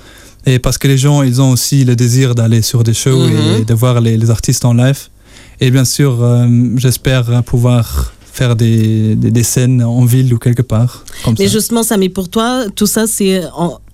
Et 0.50 0.60
parce 0.60 0.78
que 0.78 0.88
les 0.88 0.98
gens, 0.98 1.22
ils 1.24 1.42
ont 1.42 1.52
aussi 1.52 1.84
le 1.84 1.96
désir 1.96 2.34
d'aller 2.34 2.62
sur 2.62 2.82
des 2.84 2.94
shows 2.94 3.28
Mhm. 3.28 3.62
et 3.62 3.66
de 3.66 3.74
voir 3.74 3.96
les, 4.02 4.16
les 4.18 4.30
artistes 4.30 4.64
en 4.66 4.74
live. 4.74 5.00
Et 5.60 5.70
bien 5.72 5.86
sûr, 5.86 6.24
euh, 6.24 6.48
j'espère 6.78 7.44
pouvoir 7.44 8.14
faire 8.32 8.56
des, 8.56 9.16
des, 9.16 9.32
des 9.32 9.44
scènes 9.44 9.82
en 9.84 10.06
ville 10.06 10.32
ou 10.34 10.38
quelque 10.38 10.62
part. 10.62 11.04
Comme 11.24 11.36
Mais 11.40 11.48
ça. 11.48 11.54
justement, 11.54 11.84
Samy, 11.84 12.10
pour 12.10 12.30
toi, 12.30 12.66
tout 12.76 12.86
ça, 12.86 13.08
c'est 13.08 13.42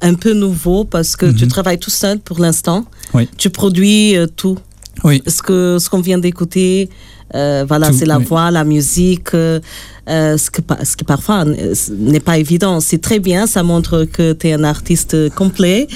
un 0.01 0.13
peu 0.13 0.33
nouveau 0.33 0.83
parce 0.83 1.15
que 1.15 1.27
tu 1.39 1.45
Mhm. 1.45 1.49
travailles 1.55 1.79
tout 1.79 1.89
seul 2.03 2.19
pour 2.19 2.39
l'instant. 2.39 2.85
Oui. 3.15 3.27
Tu 3.37 3.49
produis 3.49 4.15
euh, 4.17 4.27
tout. 4.27 4.57
Oui. 5.03 5.23
Ce 5.25 5.41
que 5.41 5.77
ce 5.79 5.89
qu'on 5.89 6.01
vient 6.01 6.19
d'écouter, 6.19 6.89
euh, 7.35 7.65
voilà, 7.67 7.87
c'est 7.93 8.05
la 8.05 8.17
voix, 8.27 8.51
la 8.51 8.63
musique, 8.63 9.33
euh, 9.33 9.59
euh, 10.09 10.37
ce, 10.37 10.51
que, 10.51 10.61
pa- 10.61 10.83
ce 10.83 10.95
qui 10.97 11.03
parfois 11.03 11.45
n'est 11.45 12.19
pas 12.19 12.37
évident. 12.37 12.79
C'est 12.79 12.99
très 13.01 13.19
bien, 13.19 13.47
ça 13.47 13.63
montre 13.63 14.03
que 14.05 14.33
tu 14.33 14.47
es 14.47 14.53
un 14.53 14.63
artiste 14.63 15.29
complet, 15.33 15.87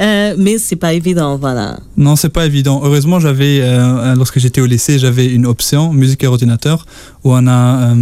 euh, 0.00 0.34
mais 0.36 0.58
c'est 0.58 0.76
pas 0.76 0.92
évident, 0.92 1.36
voilà. 1.36 1.78
Non, 1.96 2.16
c'est 2.16 2.28
pas 2.28 2.44
évident. 2.46 2.80
Heureusement, 2.84 3.20
j'avais, 3.20 3.60
lorsque 4.16 4.38
j'étais 4.38 4.60
au 4.60 4.66
lycée, 4.66 4.98
j'avais 4.98 5.26
une 5.26 5.46
option 5.46 5.92
musique 5.92 6.24
et 6.24 6.26
ordinateur 6.26 6.84
où 7.24 7.32
on 7.32 7.46
a 7.46 7.94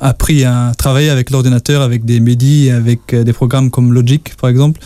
appris 0.00 0.44
à 0.44 0.72
travailler 0.78 1.10
avec 1.10 1.30
l'ordinateur, 1.30 1.82
avec 1.82 2.04
des 2.04 2.20
MIDI, 2.20 2.70
avec 2.70 3.12
euh, 3.12 3.24
des 3.24 3.32
programmes 3.32 3.70
comme 3.70 3.92
Logic, 3.92 4.34
par 4.40 4.48
exemple, 4.50 4.80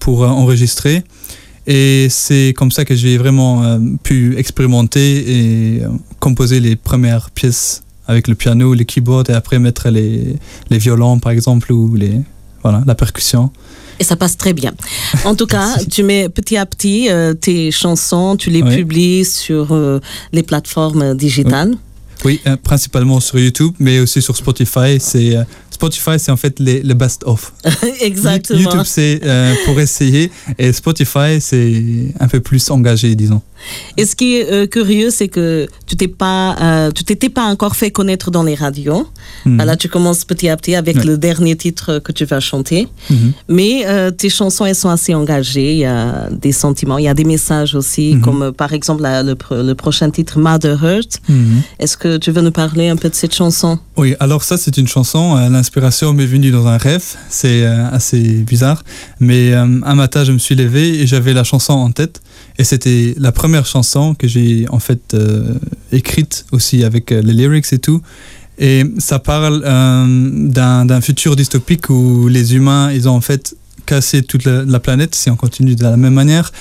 pour 0.00 0.22
enregistrer. 0.22 1.04
Et 1.72 2.08
c'est 2.10 2.52
comme 2.56 2.72
ça 2.72 2.84
que 2.84 2.96
j'ai 2.96 3.16
vraiment 3.16 3.62
euh, 3.62 3.78
pu 4.02 4.36
expérimenter 4.36 5.76
et 5.76 5.84
euh, 5.84 5.88
composer 6.18 6.58
les 6.58 6.74
premières 6.74 7.30
pièces 7.30 7.84
avec 8.08 8.26
le 8.26 8.34
piano, 8.34 8.74
les 8.74 8.84
keyboards 8.84 9.30
et 9.30 9.34
après 9.34 9.60
mettre 9.60 9.88
les, 9.88 10.34
les 10.68 10.78
violons, 10.78 11.20
par 11.20 11.30
exemple, 11.30 11.72
ou 11.72 11.94
les, 11.94 12.10
voilà, 12.64 12.82
la 12.88 12.96
percussion. 12.96 13.52
Et 14.00 14.04
ça 14.04 14.16
passe 14.16 14.36
très 14.36 14.52
bien. 14.52 14.72
En 15.24 15.36
tout 15.36 15.46
cas, 15.46 15.76
tu 15.88 16.02
mets 16.02 16.28
petit 16.28 16.56
à 16.56 16.66
petit 16.66 17.08
euh, 17.08 17.34
tes 17.34 17.70
chansons, 17.70 18.34
tu 18.36 18.50
les 18.50 18.62
Oui. 18.62 18.76
publies 18.78 19.24
sur 19.24 19.68
euh, 19.70 20.00
les 20.32 20.42
plateformes 20.42 21.14
digitales. 21.14 21.70
Oui, 21.70 21.78
euh, 22.26 22.56
principalement 22.62 23.20
sur 23.20 23.38
YouTube, 23.38 23.74
mais 23.78 24.00
aussi 24.00 24.22
sur 24.22 24.36
Spotify. 24.36 24.98
C'est 25.00 25.36
euh, 25.36 25.44
Spotify, 25.70 26.18
c'est 26.18 26.30
en 26.30 26.36
fait 26.36 26.58
les, 26.58 26.82
le 26.82 26.94
best 26.94 27.24
of. 27.24 27.52
Exactement. 28.00 28.60
YouTube, 28.60 28.82
c'est 28.84 29.20
euh, 29.24 29.54
pour 29.64 29.80
essayer, 29.80 30.30
et 30.58 30.72
Spotify, 30.72 31.40
c'est 31.40 31.82
un 32.18 32.28
peu 32.28 32.40
plus 32.40 32.70
engagé, 32.70 33.14
disons. 33.14 33.40
Et 33.96 34.04
ce 34.06 34.16
qui 34.16 34.36
est 34.36 34.50
euh, 34.52 34.66
curieux, 34.66 35.10
c'est 35.10 35.28
que 35.28 35.68
tu 35.86 35.96
t'es 35.96 36.08
pas, 36.08 36.56
euh, 36.60 36.90
tu 36.92 37.04
t'étais 37.04 37.28
pas 37.28 37.44
encore 37.44 37.76
fait 37.76 37.90
connaître 37.90 38.30
dans 38.30 38.42
les 38.42 38.54
radios. 38.54 39.06
Mhm. 39.44 39.56
Voilà, 39.56 39.76
tu 39.76 39.88
commences 39.88 40.24
petit 40.24 40.48
à 40.48 40.56
petit 40.56 40.74
avec 40.74 40.96
Ouais. 40.96 41.04
le 41.04 41.18
dernier 41.18 41.56
titre 41.56 41.98
que 41.98 42.12
tu 42.12 42.24
vas 42.24 42.40
chanter. 42.40 42.88
Mhm. 43.10 43.32
Mais 43.48 43.84
euh, 43.86 44.10
tes 44.10 44.28
chansons, 44.30 44.64
elles 44.66 44.74
sont 44.74 44.88
assez 44.88 45.14
engagées. 45.14 45.72
Il 45.72 45.78
y 45.78 45.84
a 45.84 46.28
des 46.30 46.52
sentiments, 46.52 46.98
il 46.98 47.04
y 47.04 47.08
a 47.08 47.14
des 47.14 47.24
messages 47.24 47.74
aussi, 47.74 48.14
Mhm. 48.14 48.20
comme 48.22 48.52
par 48.52 48.72
exemple 48.72 49.02
la- 49.02 49.22
le, 49.22 49.36
le 49.50 49.74
prochain 49.74 50.10
titre 50.10 50.38
Mother 50.38 50.82
Hurt. 50.84 51.20
Mhm. 51.28 51.62
Est-ce 51.78 51.96
que 51.96 52.16
tu 52.18 52.30
veux 52.30 52.42
nous 52.42 52.50
parler 52.52 52.88
un 52.88 52.96
peu 52.96 53.08
de 53.08 53.14
cette 53.14 53.34
chanson? 53.34 53.78
Oui, 53.96 54.14
alors 54.20 54.42
ça, 54.44 54.56
c'est 54.56 54.76
une 54.76 54.88
chanson. 54.88 55.34
L'inspiration 55.50 56.12
m'est 56.12 56.26
venue 56.26 56.50
dans 56.50 56.66
un 56.66 56.76
rêve. 56.78 57.04
C'est 57.28 57.64
assez 57.64 58.20
bizarre. 58.20 58.82
Mais 59.20 59.52
un 59.54 59.94
matin, 59.94 60.24
je 60.24 60.32
me 60.32 60.38
suis 60.38 60.54
levé 60.54 61.00
et 61.00 61.06
j'avais 61.06 61.32
la 61.34 61.44
chanson 61.44 61.72
en 61.74 61.90
tête. 61.90 62.20
Et 62.60 62.64
c'était 62.64 63.14
la 63.18 63.32
première 63.32 63.64
chanson 63.64 64.14
que 64.14 64.28
j'ai 64.28 64.66
en 64.68 64.78
fait 64.80 65.14
euh, 65.14 65.54
écrite 65.92 66.44
aussi 66.52 66.84
avec 66.84 67.10
euh, 67.10 67.22
les 67.22 67.32
lyrics 67.32 67.72
et 67.72 67.78
tout. 67.78 68.00
Et 68.58 68.84
ça 68.98 69.18
parle 69.18 69.62
euh, 69.64 70.04
d'un 70.86 71.00
futur 71.00 71.36
dystopique 71.36 71.88
où 71.88 72.28
les 72.28 72.54
humains, 72.54 72.92
ils 72.92 73.08
ont 73.08 73.16
en 73.16 73.22
fait 73.22 73.56
cassé 73.86 74.22
toute 74.22 74.44
la, 74.44 74.62
la 74.64 74.78
planète 74.78 75.14
si 75.14 75.30
on 75.30 75.36
continue 75.36 75.74
de 75.74 75.82
la 75.82 75.96
même 75.96 76.12
manière 76.12 76.52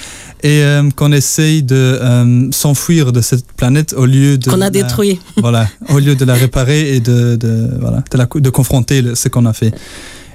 et 0.42 0.64
euh, 0.64 0.90
qu'on 0.96 1.12
essaye 1.12 1.62
de 1.64 1.76
euh, 1.76 2.48
s'enfuir 2.52 3.12
de 3.12 3.20
cette 3.20 3.46
planète 3.62 3.94
au 3.94 4.06
lieu 4.06 4.38
de 4.38 4.50
qu'on 4.50 4.56
a 4.62 4.66
la- 4.66 4.70
détruit 4.70 5.20
voilà, 5.38 5.68
au 5.90 6.00
lieu 6.00 6.16
de 6.16 6.24
la 6.26 6.34
réparer 6.36 6.96
et 6.96 7.02
de, 7.02 7.36
de, 7.36 7.70
voilà, 7.82 8.04
de, 8.10 8.18
la, 8.18 8.26
de 8.34 8.50
confronter 8.50 9.02
le- 9.02 9.16
ce 9.16 9.28
qu'on 9.28 9.46
a 9.46 9.54
fait. 9.54 9.74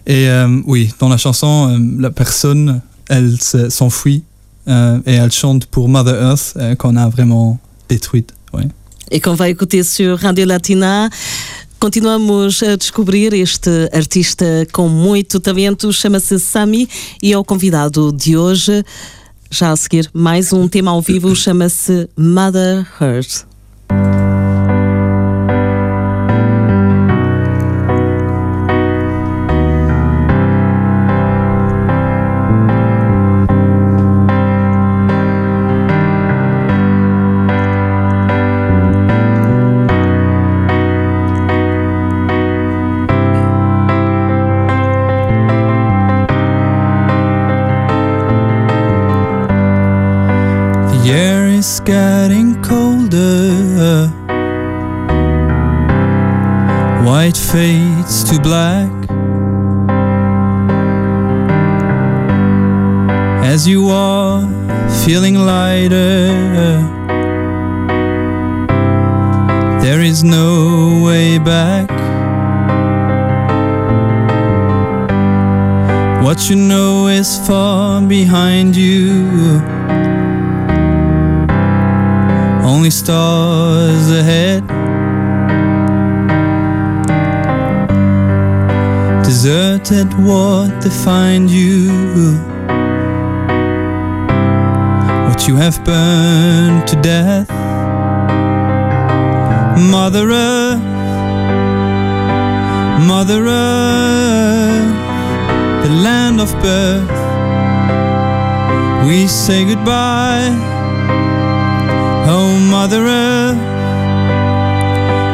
Et 0.07 0.29
euh, 0.29 0.61
oui, 0.67 0.93
dans 1.01 1.09
la 1.09 1.17
chanson, 1.17 1.81
la 1.99 2.11
personne, 2.11 2.83
elle 3.09 3.41
se- 3.41 3.71
s'enfuit 3.71 4.23
et 4.67 5.15
elle 5.15 5.33
chante 5.33 5.67
pour 5.67 5.89
Mother 5.89 6.15
Earth 6.15 6.55
euh, 6.57 6.75
qu'on 6.75 6.97
a 6.97 7.09
vraiment 7.09 7.59
détruite. 7.89 8.33
Ouais. 8.53 8.69
e 9.11 9.21
qu'on 9.21 9.35
vai 9.35 9.51
écouter 9.51 9.83
sur 9.85 10.19
Radio 10.19 10.47
Latina. 10.47 11.11
Continuamos 11.79 12.63
a 12.63 12.77
descobrir 12.77 13.35
este 13.35 13.89
artista 13.93 14.67
com 14.73 14.89
muito 14.89 15.39
talento, 15.39 15.93
chama-se 15.93 16.39
Sami 16.39 16.89
e 17.23 17.33
é 17.33 17.39
o 17.39 17.45
convidado 17.45 18.11
de 18.13 18.37
hoje. 18.37 18.83
Já 19.51 19.71
a 19.71 19.77
seguir, 19.77 20.11
mais 20.13 20.53
um 20.53 20.67
tema 20.67 20.91
ao 20.91 21.03
vivo, 21.03 21.37
chama-se 21.37 22.09
Mother 22.17 22.87
Hurt. 22.99 23.54
Fades 57.55 58.25
to 58.25 58.37
black. 58.41 58.91
As 63.45 63.69
you 63.69 63.91
are 63.91 64.43
feeling 65.05 65.37
lighter, 65.37 66.33
there 69.85 70.01
is 70.01 70.25
no 70.25 71.01
way 71.07 71.39
back. 71.39 71.89
What 76.25 76.51
you 76.51 76.57
know 76.57 77.07
is 77.07 77.39
far 77.47 78.03
behind 78.03 78.75
you. 78.75 79.63
Only 82.67 82.91
stars 82.91 84.11
ahead. 84.11 84.65
Deserted, 89.45 90.09
what 90.25 90.81
defined 90.81 91.51
you? 91.51 91.93
What 95.29 95.47
you 95.47 95.57
have 95.57 95.85
burned 95.85 96.89
to 96.89 96.97
death. 97.03 97.51
Mother 99.91 100.31
Earth, 100.31 100.81
Mother 103.07 103.45
Earth, 103.45 104.95
the 105.85 105.91
land 105.91 106.41
of 106.41 106.51
birth. 106.63 107.11
We 109.07 109.27
say 109.27 109.67
goodbye. 109.67 110.49
Oh, 112.27 112.59
Mother 112.71 113.03
Earth, 113.05 113.61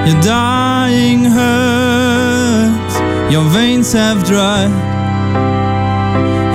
your 0.09 0.21
dying 0.21 1.23
hurts, 1.27 1.90
your 3.31 3.45
veins 3.45 3.93
have 3.93 4.25
dried. 4.25 4.71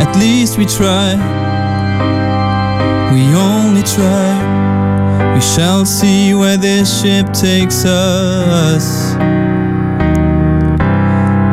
At 0.02 0.14
least 0.18 0.58
we 0.58 0.66
try, 0.66 1.16
we 3.14 3.22
only 3.34 3.82
try. 3.84 4.54
We 5.34 5.42
shall 5.42 5.86
see 5.86 6.34
where 6.34 6.58
this 6.58 7.02
ship 7.02 7.28
takes 7.34 7.86
us 7.86 9.14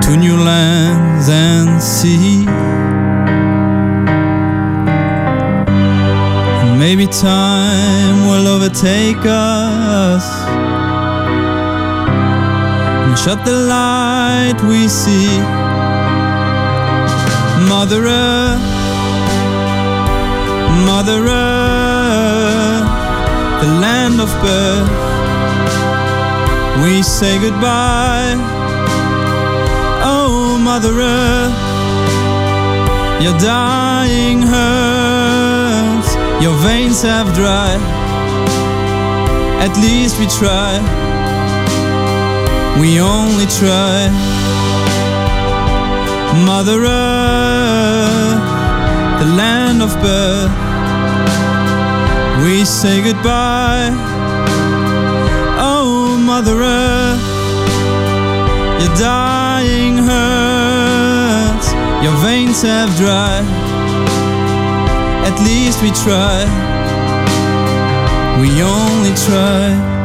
to 0.04 0.16
new 0.16 0.36
lands 0.36 1.28
and 1.28 1.80
sea. 1.80 2.44
Maybe 6.78 7.06
time 7.06 8.26
will 8.26 8.48
overtake 8.48 9.24
us 9.24 10.61
and 13.12 13.18
shut 13.18 13.44
the 13.44 13.52
light 13.52 14.58
we 14.66 14.88
see. 14.88 15.28
Mother 17.68 18.00
Earth, 18.06 18.64
Mother 20.88 21.20
Earth, 21.28 22.88
the 23.62 23.70
land 23.84 24.18
of 24.18 24.30
birth. 24.40 24.90
We 26.82 27.02
say 27.02 27.38
goodbye. 27.38 28.34
Oh, 30.12 30.58
Mother 30.58 30.94
Earth, 31.14 31.56
your 33.22 33.36
dying 33.38 34.40
hurts. 34.40 36.10
Your 36.42 36.56
veins 36.64 37.02
have 37.02 37.28
dried. 37.34 37.82
At 39.66 39.76
least 39.76 40.18
we 40.18 40.26
try. 40.26 41.01
We 42.80 43.00
only 43.00 43.46
try. 43.46 44.08
Mother 46.46 46.78
Earth, 46.84 48.42
the 49.20 49.28
land 49.36 49.82
of 49.82 49.90
birth. 50.00 50.52
We 52.44 52.64
say 52.64 53.02
goodbye. 53.02 53.90
Oh, 55.58 56.18
Mother 56.24 56.56
Earth, 56.62 57.22
your 58.82 58.94
dying 58.96 59.96
hurts. 59.98 61.68
Your 62.04 62.16
veins 62.24 62.62
have 62.62 62.96
dried 62.96 63.72
at 65.24 65.38
least 65.40 65.80
we 65.82 65.90
try. 65.90 66.44
We 68.40 68.48
only 68.62 69.14
try. 69.26 70.01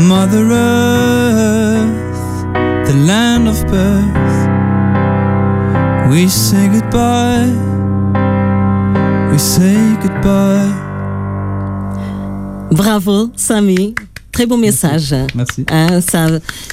Mother 0.00 0.50
Earth, 0.50 1.92
the 2.86 2.94
land 3.06 3.46
of 3.46 3.62
birth. 3.66 4.48
We 6.10 6.28
say 6.28 6.68
goodbye. 6.68 7.50
We 9.30 9.38
say 9.38 9.76
goodbye. 10.00 10.72
Bravo, 12.70 13.30
Samy. 13.36 13.94
Très 14.32 14.46
beau 14.46 14.56
message. 14.56 15.14
Merci. 15.34 15.64
Hein, 15.68 16.00
ça, 16.00 16.28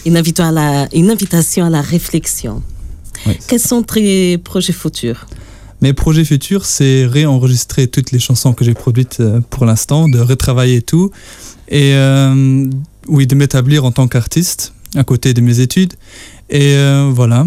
une, 0.06 0.16
invito 0.16 0.44
à 0.44 0.52
la, 0.52 0.88
une 0.94 1.10
invitation 1.10 1.66
à 1.66 1.70
la 1.70 1.82
réflexion. 1.82 2.63
Oui. 3.26 3.38
Quels 3.48 3.60
sont 3.60 3.84
tes 3.84 4.38
projets 4.38 4.74
futurs? 4.74 5.26
Mes 5.82 5.94
projets 5.94 6.24
futurs, 6.24 6.66
c'est 6.66 7.06
réenregistrer 7.06 7.88
toutes 7.88 8.12
les 8.12 8.20
chansons 8.20 8.54
que 8.54 8.63
j'ai 8.63 8.74
produites 8.74 9.18
euh, 9.20 9.42
pour 9.50 9.66
l'instant, 9.66 10.08
de 10.08 10.20
retravailler 10.20 10.82
tout 10.82 11.12
et 11.68 11.94
euh, 11.94 12.66
oui, 13.08 13.28
de 13.28 13.36
m'établir 13.36 13.86
en 13.86 13.91
tant 13.91 14.08
qu'artiste 14.08 14.74
à 14.96 15.04
côté 15.04 15.34
de 15.34 15.41
mes 15.41 15.60
études. 15.60 15.93
Et 16.50 16.76
euh, 16.78 17.12
voilà, 17.13 17.46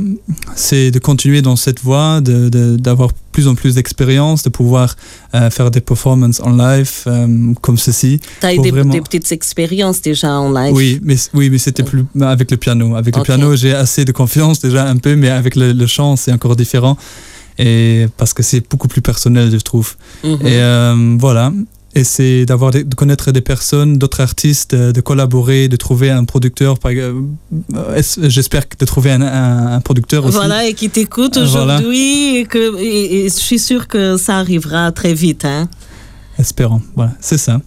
c'est 0.55 0.91
de 0.91 0.99
continuer 0.99 1.41
dans 1.41 1.57
cette 1.57 1.81
voie, 1.81 2.21
d'avoir 2.21 2.51
de, 2.51 2.77
d'avoir 2.77 3.11
plus 3.33 3.49
en 3.49 3.55
plus 3.55 3.77
d'expérience, 3.77 4.43
de 4.43 4.51
pouvoir 4.51 4.95
euh, 5.35 5.49
faire 5.49 5.71
des 5.71 5.81
performances 5.81 6.41
en 6.41 6.55
live 6.55 6.91
euh, 7.07 7.55
comme 7.63 7.79
ceci. 7.79 8.21
Tu 8.41 8.47
as 8.47 8.55
eu 8.55 8.59
des, 8.59 8.71
vraiment- 8.71 8.93
des 8.93 9.01
petites 9.01 9.33
expériences 9.33 10.03
déjà 10.03 10.33
en 10.39 10.53
live 10.53 10.75
Oui, 10.75 11.01
mais, 11.03 11.17
oui, 11.33 11.49
mais 11.49 11.57
c'était 11.57 11.83
plus 11.83 12.05
avec 12.21 12.51
le 12.51 12.59
piano. 12.59 12.95
Avec 12.95 13.17
le 13.17 13.23
piano, 13.23 13.57
j'ai 13.57 13.73
assez 13.75 14.05
de 14.05 14.13
confiance 14.13 14.61
déjà 14.61 14.87
un 14.87 14.99
peu, 14.99 15.17
mais 15.17 15.31
avec 15.31 15.57
le, 15.57 15.73
le 15.73 15.87
chant, 15.87 16.17
c'est 16.17 16.33
encore 16.33 16.55
différent. 16.55 16.99
Et 17.59 18.07
parce 18.19 18.35
que 18.35 18.43
c'est 18.43 18.63
beaucoup 18.71 18.89
plus 18.89 19.01
personnel, 19.03 19.51
je 19.51 19.57
trouve. 19.59 19.95
Mhm. 20.25 20.47
Et 20.47 21.17
voilà. 21.19 21.53
Et 21.95 22.05
c'est 22.05 22.47
d'avoir 22.47 22.71
de 22.71 22.83
connaître 22.95 23.33
des 23.33 23.41
personnes, 23.41 23.99
d'autres 23.99 24.21
artistes, 24.21 24.75
de, 24.77 24.93
de 24.93 25.01
collaborer, 25.01 25.67
de 25.67 25.75
trouver 25.77 26.09
un 26.11 26.25
producteur. 26.25 26.77
euh, 26.87 27.13
J'espère 28.29 28.69
que 28.69 28.77
de 28.79 28.85
trouver 28.85 29.11
un, 29.11 29.23
un- 29.23 29.67
un 29.75 29.81
producteur 29.81 30.25
aussi. 30.25 30.37
Voilà, 30.37 30.67
et 30.67 30.75
qui 30.75 30.89
t'écoute 30.89 31.37
Euh, 31.37 31.45
voilà. 31.47 31.77
aujourd'hui. 31.79 32.37
Et, 32.37 32.45
que, 32.45 32.79
et, 32.79 33.25
et 33.25 33.29
je 33.29 33.35
suis 33.35 33.59
sûre 33.59 33.89
que 33.89 34.17
ça 34.17 34.37
arrivera 34.39 34.93
très 34.93 35.15
vite. 35.15 35.45
Hein. 35.45 35.69
Espérons. 36.39 36.81
Voilà, 36.95 37.13
c'est 37.21 37.39
ça. 37.39 37.61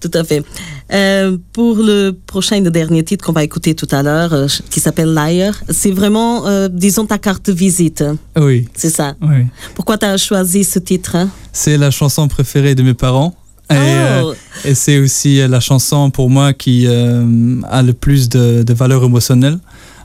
Tout 0.00 0.10
à 0.14 0.22
fait. 0.22 0.44
Euh, 0.92 1.36
pour 1.52 1.76
le 1.76 2.12
prochain 2.12 2.56
et 2.56 2.60
le 2.60 2.70
dernier 2.70 3.02
titre 3.02 3.24
qu'on 3.24 3.32
va 3.32 3.42
écouter 3.42 3.74
tout 3.74 3.88
à 3.90 4.02
l'heure, 4.02 4.34
euh, 4.34 4.46
qui 4.70 4.78
s'appelle 4.78 5.12
Liar, 5.14 5.54
c'est 5.70 5.90
vraiment, 5.90 6.46
euh, 6.46 6.68
disons, 6.68 7.06
ta 7.06 7.18
carte 7.18 7.46
de 7.46 7.52
visite. 7.52 8.04
Oui. 8.36 8.68
C'est 8.74 8.90
ça. 8.90 9.14
oui. 9.22 9.46
Pourquoi 9.74 9.98
tu 9.98 10.04
as 10.06 10.16
choisi 10.18 10.62
ce 10.62 10.78
titre 10.78 11.16
hein? 11.16 11.28
C'est 11.52 11.76
la 11.78 11.90
chanson 11.90 12.28
préférée 12.28 12.74
de 12.76 12.82
mes 12.82 12.94
parents. 12.94 13.34
Et, 13.70 13.74
euh, 13.74 14.22
Oh, 14.24 14.34
Et 14.64 14.74
c'est 14.74 14.98
aussi 14.98 15.40
euh, 15.40 15.48
la 15.48 15.60
chanson 15.60 16.10
pour 16.10 16.30
moi 16.30 16.52
qui 16.52 16.86
euh, 16.86 17.60
a 17.70 17.82
le 17.82 17.92
plus 17.92 18.28
de, 18.28 18.62
de 18.62 18.74
valeur 18.74 19.04
émotionnelle. 19.04 19.58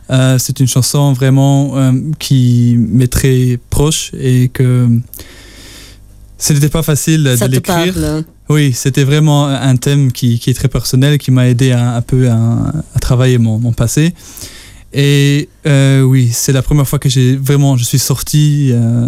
Euh, 0.10 0.38
c'est 0.40 0.60
une 0.60 0.68
chanson 0.68 1.14
vraiment 1.14 1.76
qui 2.18 2.76
m'est 2.78 3.12
très 3.12 3.60
proche 3.70 4.12
et 4.20 4.50
que 4.50 4.88
ce 6.40 6.54
n'était 6.54 6.70
pas 6.70 6.82
facile 6.82 7.36
ça 7.38 7.48
de 7.48 7.54
l'écrire. 7.54 7.94
parle. 7.94 8.24
Oui, 8.50 8.74
c'était 8.74 9.04
vraiment 9.04 9.46
un 9.46 9.76
thème 9.76 10.12
qui, 10.12 10.40
qui 10.40 10.50
est 10.50 10.56
très 10.56 10.68
personnel, 10.68 11.20
qui 11.20 11.30
m'a 11.30 11.48
aidé 11.48 11.72
un, 11.74 11.96
un 11.96 12.02
peu 12.02 12.28
à, 12.28 12.36
à 12.96 13.00
travailler 13.00 13.38
mon, 13.38 13.60
mon 13.60 13.72
passé. 13.72 14.16
Et 14.92 15.50
euh, 15.68 16.02
oui, 16.02 16.30
c'est 16.34 16.52
la 16.52 16.62
première 16.64 16.88
fois 16.88 16.98
que 17.00 17.10
j'ai 17.10 17.36
vraiment, 17.36 17.78
je 17.78 17.84
suis 17.84 18.00
sorti 18.00 18.70
euh, 18.72 19.08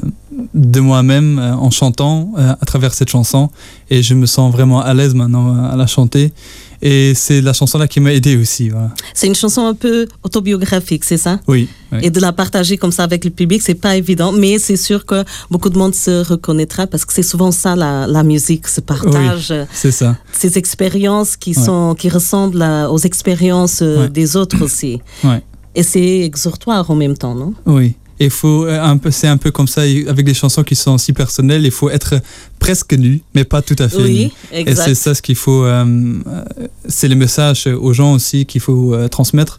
de 0.53 0.79
moi-même 0.79 1.39
euh, 1.39 1.53
en 1.55 1.71
chantant 1.71 2.33
à 2.37 2.65
travers 2.65 2.93
cette 2.93 3.09
chanson, 3.09 3.49
et 3.89 4.03
je 4.03 4.13
me 4.13 4.27
sens 4.27 4.51
vraiment 4.51 4.81
à 4.81 4.93
l'aise 4.93 5.15
maintenant 5.15 5.55
à 5.65 5.75
la 5.75 5.87
chanter. 5.87 6.31
Et 6.83 7.13
c'est 7.13 7.41
la 7.41 7.53
chanson 7.53 7.77
là 7.77 7.87
qui 7.87 7.99
m'a 7.99 8.11
aidé 8.11 8.37
aussi. 8.37 8.69
Voilà. 8.69 8.89
C'est 9.13 9.27
une 9.27 9.35
chanson 9.35 9.67
un 9.67 9.75
peu 9.75 10.07
autobiographique, 10.23 11.03
c'est 11.03 11.17
ça? 11.17 11.39
Oui, 11.47 11.67
oui. 11.91 11.99
Et 12.01 12.09
de 12.09 12.19
la 12.19 12.31
partager 12.31 12.75
comme 12.77 12.91
ça 12.91 13.03
avec 13.03 13.23
le 13.23 13.29
public, 13.29 13.61
c'est 13.61 13.75
pas 13.75 13.95
évident, 13.97 14.31
mais 14.31 14.57
c'est 14.57 14.77
sûr 14.77 15.05
que 15.05 15.23
beaucoup 15.51 15.69
de 15.69 15.77
monde 15.77 15.93
se 15.93 16.23
reconnaîtra 16.27 16.87
parce 16.87 17.05
que 17.05 17.13
c'est 17.13 17.21
souvent 17.21 17.51
ça 17.51 17.75
la, 17.75 18.07
la 18.07 18.23
musique, 18.23 18.67
se 18.67 18.81
partage 18.81 19.53
c'est 19.71 19.91
ça. 19.91 20.15
ces 20.31 20.57
expériences 20.57 21.37
qui 21.37 21.55
Ouais. 21.55 21.63
sont 21.65 21.95
qui 21.95 22.09
ressemblent 22.09 22.61
à- 22.63 22.89
aux 22.91 22.97
expériences 22.99 23.81
Ouais. 23.81 24.09
des 24.09 24.35
autres 24.35 24.59
aussi. 24.63 25.01
Ouais. 25.23 25.43
Et 25.75 25.83
c'est 25.83 26.19
exhortoire 26.21 26.89
en 26.91 26.95
même 26.95 27.17
temps, 27.17 27.35
non? 27.35 27.53
Oui. 27.65 27.95
il 28.19 28.29
faut 28.29 28.65
euh, 28.65 28.79
un 28.79 28.97
peu, 28.97 29.09
c'est 29.09 29.27
un 29.27 29.37
peu 29.37 29.49
comme 29.51 29.67
ça 29.67 29.81
avec 29.81 30.23
des 30.25 30.33
chansons 30.35 30.63
qui 30.63 30.75
sont 30.75 30.97
si 30.99 31.11
personnelles. 31.13 31.63
Il 31.65 31.71
faut 31.71 31.89
être 31.89 32.15
presque 32.59 32.93
nu, 32.93 33.21
mais 33.33 33.45
pas 33.45 33.61
tout 33.61 33.75
à 33.79 33.87
fait 33.89 33.97
Oui, 34.03 34.31
nu. 34.53 34.59
Et 34.69 34.75
c'est 34.75 34.93
ça 34.95 35.15
ce 35.15 35.21
qu'il 35.21 35.35
faut. 35.35 35.63
euh, 35.63 35.85
euh, 36.27 36.67
c'est 36.87 37.07
le 37.07 37.15
message 37.15 37.67
aux 37.67 37.93
gens 37.93 38.13
aussi 38.13 38.45
qu'il 38.45 38.61
faut 38.61 38.93
euh, 38.93 39.07
transmettre. 39.07 39.57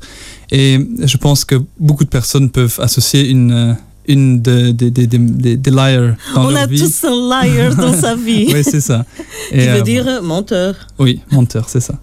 Et 0.50 0.78
je 1.02 1.16
pense 1.16 1.44
que 1.44 1.56
beaucoup 1.80 2.04
de 2.04 2.10
personnes 2.10 2.50
peuvent 2.50 2.78
associer 2.80 3.28
une 3.28 3.76
une 4.06 4.42
de- 4.42 4.72
des 4.72 4.90
des 4.90 5.06
des- 5.06 5.56
des 5.56 5.70
liars 5.70 6.16
dans 6.34 6.46
On 6.46 6.50
leur 6.50 6.62
a 6.62 6.66
vie. 6.66 6.78
tous 6.80 7.04
un 7.04 7.16
liar 7.30 7.74
dans 7.76 7.94
sa 7.94 8.14
vie. 8.28 8.46
Oui, 8.52 8.62
c'est 8.64 8.80
ça. 8.80 9.04
Qui 9.50 9.56
Et, 9.56 9.66
veut 9.66 9.78
euh, 9.78 9.80
dire 9.82 10.22
menteur. 10.22 10.74
Oui, 10.98 11.20
menteur, 11.32 11.68
c'est 11.68 11.80
ça. 11.80 11.94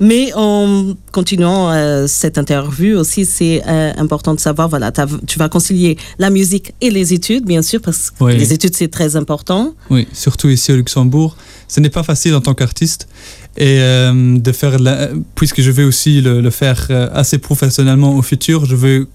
Mais 0.00 0.32
en 0.34 0.94
continuant 1.12 1.70
euh, 1.70 2.06
cette 2.06 2.38
interview 2.38 2.98
aussi, 2.98 3.24
c'est 3.24 3.62
euh, 3.66 3.92
important 3.96 4.34
de 4.34 4.40
savoir, 4.40 4.68
voilà, 4.68 4.92
tu 5.26 5.38
vas 5.38 5.48
concilier 5.48 5.96
la 6.18 6.30
musique 6.30 6.72
et 6.80 6.90
les 6.90 7.12
études, 7.12 7.44
bien 7.44 7.62
sûr, 7.62 7.80
parce 7.80 8.10
que 8.10 8.24
Oui. 8.24 8.36
les 8.36 8.52
études, 8.52 8.74
c'est 8.76 8.88
très 8.88 9.16
important. 9.16 9.74
Oui, 9.90 10.06
surtout 10.12 10.48
ici 10.48 10.72
au 10.72 10.76
Luxembourg. 10.76 11.36
Ce 11.68 11.80
n'est 11.80 11.90
pas 11.90 12.02
facile 12.02 12.34
en 12.34 12.40
tant 12.40 12.54
qu'artiste. 12.54 13.08
Et 13.56 13.78
euh, 13.80 14.38
de 14.38 14.52
faire, 14.52 14.78
la- 14.78 15.08
puisque 15.34 15.60
je 15.60 15.70
veux 15.70 15.84
aussi 15.84 16.20
le, 16.20 16.40
le 16.40 16.50
faire 16.50 16.88
assez 17.12 17.38
professionnellement 17.38 18.16
au 18.16 18.22
futur, 18.22 18.64
je 18.64 18.76
veux 18.76 19.08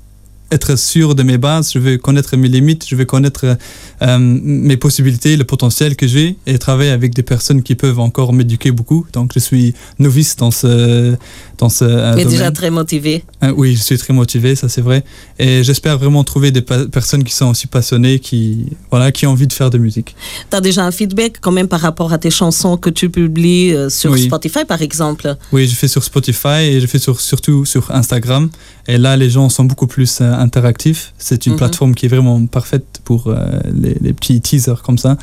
être 0.51 0.77
sûr 0.77 1.15
de 1.15 1.23
mes 1.23 1.37
bases, 1.37 1.71
je 1.73 1.79
veux 1.79 1.97
connaître 1.97 2.37
mes 2.37 2.47
limites, 2.47 2.85
je 2.87 2.95
veux 2.95 3.05
connaître 3.05 3.57
euh, 4.01 4.17
mes 4.19 4.77
possibilités, 4.77 5.37
le 5.37 5.43
potentiel 5.43 5.95
que 5.95 6.07
j'ai 6.07 6.37
et 6.45 6.57
travailler 6.59 6.91
avec 6.91 7.13
des 7.15 7.23
personnes 7.23 7.63
qui 7.63 7.75
peuvent 7.75 7.99
encore 7.99 8.31
m'éduquer 8.31 8.71
beaucoup. 8.71 9.05
Donc 9.13 9.31
je 9.33 9.39
suis 9.39 9.73
novice 9.99 10.35
dans 10.35 10.51
ce, 10.51 11.15
dans 11.57 11.69
ce 11.69 11.85
euh, 11.85 12.11
mais 12.15 12.23
domaine. 12.23 12.37
déjà 12.37 12.51
très 12.51 12.69
motivé. 12.69 13.23
Euh, 13.43 13.53
oui, 13.55 13.75
je 13.75 13.81
suis 13.81 13.97
très 13.97 14.13
motivé, 14.13 14.55
ça 14.55 14.69
c'est 14.69 14.81
vrai. 14.81 15.03
Et 15.39 15.63
j'espère 15.63 15.97
vraiment 15.97 16.23
trouver 16.23 16.51
des 16.51 16.61
personnes 16.61 17.23
qui 17.23 17.33
sont 17.33 17.47
aussi 17.47 17.67
passionnées, 17.67 18.19
qui, 18.19 18.67
voilà, 18.91 19.11
qui 19.11 19.25
ont 19.25 19.31
envie 19.31 19.47
de 19.47 19.53
faire 19.53 19.69
de 19.69 19.77
musique. 19.77 20.15
Tu 20.49 20.55
as 20.55 20.61
déjà 20.61 20.85
un 20.85 20.91
feedback 20.91 21.37
quand 21.41 21.51
même 21.51 21.67
par 21.67 21.79
rapport 21.79 22.13
à 22.13 22.17
tes 22.17 22.29
chansons 22.31 22.77
que 22.77 22.89
tu 22.89 23.09
publies 23.09 23.73
euh, 23.73 23.89
sur 23.89 24.11
Oui. 24.11 24.25
Spotify, 24.25 24.65
par 24.65 24.81
exemple? 24.81 25.35
Oui, 25.51 25.67
je 25.67 25.75
fais 25.75 25.87
sur 25.87 26.03
Spotify 26.03 26.61
et 26.63 26.79
je 26.81 26.87
fais 26.87 26.99
sur, 26.99 27.19
surtout 27.19 27.65
sur 27.65 27.89
Instagram. 27.91 28.49
Et 28.87 28.97
là, 28.97 29.17
les 29.17 29.29
gens 29.29 29.49
sont 29.49 29.63
beaucoup 29.65 29.87
plus 29.87 30.19
euh, 30.21 30.34
interactifs. 30.39 31.13
C'est 31.17 31.45
une 31.45 31.53
Mhm. 31.53 31.57
plateforme 31.59 31.95
qui 31.95 32.05
est 32.05 32.09
vraiment 32.09 32.45
parfaite 32.45 33.01
pour 33.03 33.27
euh, 33.27 33.35
les, 33.73 33.95
les 34.01 34.13
petits 34.13 34.39
teasers 34.41 34.81
comme 34.83 34.97
ça, 34.97 35.17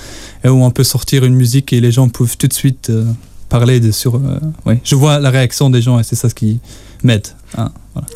et 0.44 0.48
où 0.48 0.62
on 0.64 0.70
peut 0.70 0.84
sortir 0.84 1.24
une 1.24 1.34
musique 1.34 1.72
et 1.72 1.80
les 1.80 1.92
gens 1.92 2.08
peuvent 2.08 2.36
tout 2.36 2.48
de 2.48 2.52
suite 2.52 2.88
euh, 2.90 3.04
parler 3.48 3.80
de 3.80 3.90
sur. 3.90 4.14
euh, 4.16 4.38
oui, 4.66 4.74
je 4.84 4.94
vois 4.94 5.18
la 5.18 5.30
réaction 5.30 5.70
des 5.70 5.82
gens 5.82 5.98
et 6.00 6.04
c'est 6.04 6.16
ça 6.16 6.28
ce 6.28 6.34
qui 6.34 6.58
m'aide. 7.02 7.26
hein, 7.58 7.70
voilà. 7.94 8.08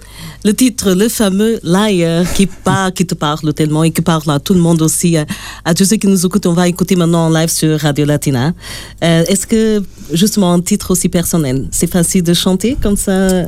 Le 0.44 0.54
titre, 0.54 0.92
le 0.92 1.08
fameux 1.08 1.58
Liar, 1.64 2.24
qui, 2.34 2.46
par- 2.46 2.92
qui 2.94 3.04
te 3.04 3.14
parle 3.16 3.52
tellement 3.52 3.82
et 3.82 3.90
qui 3.90 4.00
parle 4.00 4.30
à 4.30 4.38
tout 4.38 4.54
le 4.54 4.60
monde 4.60 4.80
aussi, 4.80 5.16
à, 5.16 5.74
tous 5.74 5.84
ceux 5.84 5.96
qui 5.96 6.06
nous 6.06 6.24
écoutent. 6.24 6.46
On 6.46 6.52
va 6.52 6.68
écouter 6.68 6.94
maintenant 6.94 7.26
en 7.26 7.30
live 7.30 7.48
sur 7.48 7.78
Radio 7.80 8.04
Latina. 8.06 8.54
Est-ce 9.00 9.44
que, 9.46 9.82
justement, 10.12 10.52
un 10.52 10.60
titre 10.60 10.92
aussi 10.92 11.08
personnel, 11.08 11.66
c'est 11.72 11.90
facile 11.90 12.22
de 12.22 12.32
chanter 12.32 12.76
comme 12.80 12.96
ça? 12.96 13.46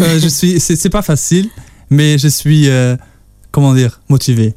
Euh, 0.00 0.18
je 0.20 0.28
suis. 0.38 0.60
C'est 0.60 0.90
pas 0.90 1.02
facile, 1.02 1.48
mais 1.90 2.18
je 2.18 2.28
suis. 2.28 2.68
euh, 2.68 2.96
comment 3.50 3.74
dire 3.74 4.00
Motivé. 4.08 4.54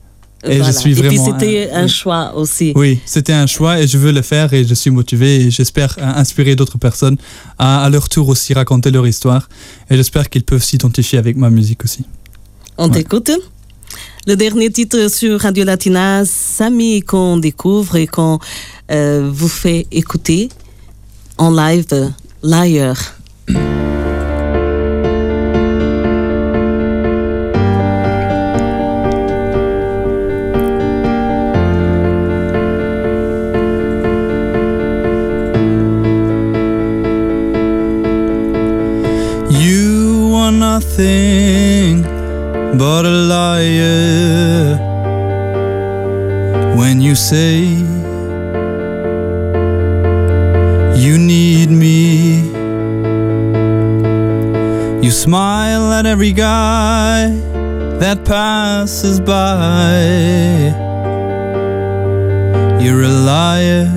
Et 0.48 0.62
je 0.64 0.72
suis 0.72 0.92
Et 0.92 0.94
puis 0.94 1.02
vraiment, 1.18 1.26
c'était 1.26 1.70
euh, 1.74 1.78
un 1.84 1.88
choix 1.88 2.36
aussi. 2.36 2.72
Oui, 2.76 3.00
c'était 3.06 3.34
un 3.34 3.48
choix 3.48 3.80
et 3.82 3.88
je 3.88 3.98
veux 3.98 4.12
le 4.12 4.22
faire 4.22 4.54
et 4.54 4.64
je 4.64 4.76
suis 4.76 4.92
motivé 4.92 5.42
et 5.42 5.50
j'espère 5.50 5.96
euh, 5.98 6.04
inspirer 6.04 6.56
d'autres 6.56 6.78
personnes 6.78 7.18
à, 7.58 7.84
à 7.84 7.90
leur 7.90 8.10
tour 8.10 8.30
aussi 8.30 8.54
raconter 8.54 8.92
leur 8.92 9.08
histoire 9.08 9.50
et 9.90 9.96
j'espère 9.98 10.30
qu'ils 10.30 10.44
peuvent 10.44 10.64
s'identifier 10.64 11.18
avec 11.18 11.36
ma 11.36 11.50
musique 11.50 11.84
aussi. 11.84 12.06
On 12.78 12.90
Ouais. 12.90 12.98
t'écoute 12.98 13.32
Le 14.28 14.36
dernier 14.36 14.70
titre 14.70 15.10
sur 15.10 15.40
Radio 15.42 15.66
Latina, 15.66 16.24
Samy, 16.26 17.02
qu'on 17.02 17.38
découvre 17.38 17.96
et 17.96 18.06
qu'on 18.06 18.38
euh, 18.92 19.28
vous 19.34 19.50
fait 19.50 19.88
écouter 19.92 20.50
en 21.40 21.50
live, 21.50 21.88
Liar. 22.44 22.98
But 42.78 43.06
a 43.06 43.10
liar 43.10 44.78
when 46.78 47.02
you 47.02 47.16
say 47.16 47.64
you 50.96 51.18
need 51.18 51.70
me. 51.70 52.54
You 55.04 55.12
smile 55.12 55.92
at 55.92 56.06
every 56.06 56.32
guy 56.32 57.28
that 58.00 58.24
passes 58.26 59.20
by. 59.20 60.00
You're 62.82 63.04
a 63.04 63.10
liar, 63.10 63.88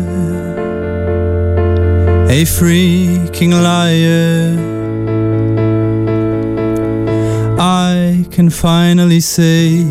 a 2.28 2.44
freaking 2.44 3.52
liar. 3.62 4.67
I 7.60 8.24
can 8.30 8.50
finally 8.50 9.18
say 9.18 9.82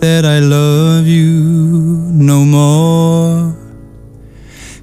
that 0.00 0.24
I 0.24 0.40
love 0.40 1.06
you 1.06 2.10
no 2.12 2.44
more. 2.44 3.54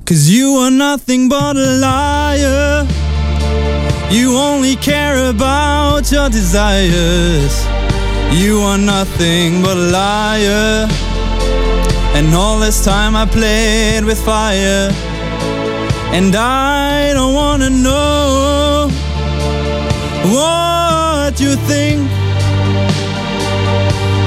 Cause 0.06 0.30
you 0.30 0.56
are 0.62 0.72
nothing 0.72 1.28
but 1.28 1.58
a 1.58 1.80
liar. 1.82 2.88
You 4.10 4.38
only 4.38 4.78
care 4.78 5.30
about 5.30 6.10
your 6.14 6.30
desires. 6.30 7.66
You 8.32 8.60
are 8.62 8.78
nothing 8.78 9.62
but 9.62 9.76
a 9.76 9.92
liar. 9.92 10.88
And 12.16 12.34
all 12.34 12.58
this 12.58 12.86
time 12.86 13.18
I 13.18 13.26
played 13.26 14.06
with 14.06 14.24
fire. 14.24 14.92
And 16.14 16.34
I 16.38 17.12
don't 17.14 17.34
wanna 17.34 17.70
know 17.70 18.88
what 20.34 20.81
you 21.42 21.56
think. 21.56 22.08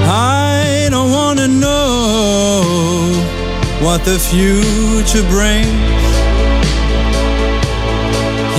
I 0.06 0.88
don't 0.90 1.12
wanna 1.12 1.46
know 1.46 2.62
what 3.80 4.04
the 4.04 4.18
future 4.18 5.24
brings. 5.30 5.94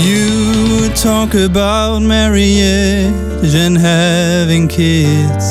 You 0.08 0.90
talk 0.96 1.34
about 1.34 2.02
marriage 2.02 3.54
and 3.64 3.78
having 3.78 4.68
kids. 4.70 5.48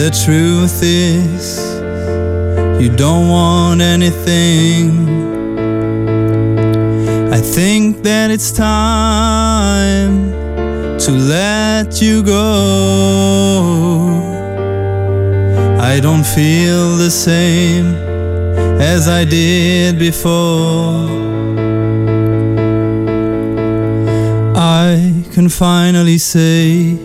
The 0.00 0.10
truth 0.24 0.80
is, 0.82 1.58
you 2.80 2.88
don't 2.96 3.28
want 3.28 3.82
anything. 3.82 5.37
I 7.38 7.40
think 7.40 8.02
that 8.02 8.32
it's 8.32 8.50
time 8.50 10.32
to 10.98 11.12
let 11.12 12.02
you 12.02 12.24
go. 12.24 12.42
I 15.80 16.00
don't 16.00 16.26
feel 16.26 16.96
the 16.96 17.12
same 17.12 17.94
as 18.80 19.06
I 19.06 19.24
did 19.24 20.00
before. 20.00 21.06
I 24.56 25.22
can 25.32 25.48
finally 25.48 26.18
say 26.18 26.96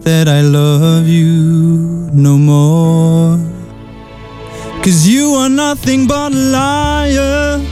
that 0.00 0.28
I 0.28 0.42
love 0.42 1.08
you 1.08 2.10
no 2.12 2.36
more. 2.36 3.38
Cause 4.84 5.08
you 5.08 5.32
are 5.40 5.48
nothing 5.48 6.06
but 6.06 6.34
a 6.34 6.36
liar. 6.36 7.64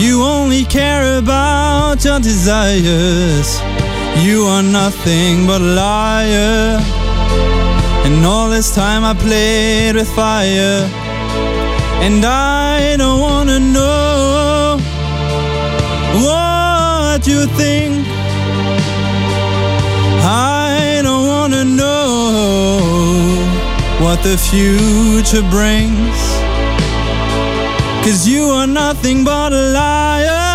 You 0.00 0.22
care 0.64 1.18
about 1.18 2.04
your 2.04 2.20
desires. 2.20 3.60
You 4.24 4.44
are 4.44 4.62
nothing 4.62 5.46
but 5.46 5.60
a 5.60 5.72
liar. 5.74 6.78
And 8.04 8.24
all 8.26 8.50
this 8.50 8.74
time 8.74 9.04
I 9.04 9.14
played 9.14 9.94
with 9.94 10.08
fire. 10.14 10.88
And 12.02 12.24
I 12.24 12.96
don't 12.96 13.20
wanna 13.20 13.58
know 13.60 14.78
what 16.26 17.26
you 17.26 17.46
think. 17.60 18.06
I 20.22 21.00
don't 21.02 21.26
wanna 21.26 21.64
know 21.64 22.40
what 24.00 24.22
the 24.22 24.36
future 24.36 25.44
brings. 25.50 26.18
Cause 28.04 28.26
you 28.26 28.44
are 28.44 28.66
nothing 28.66 29.24
but 29.24 29.52
a 29.52 29.72
liar. 29.72 30.49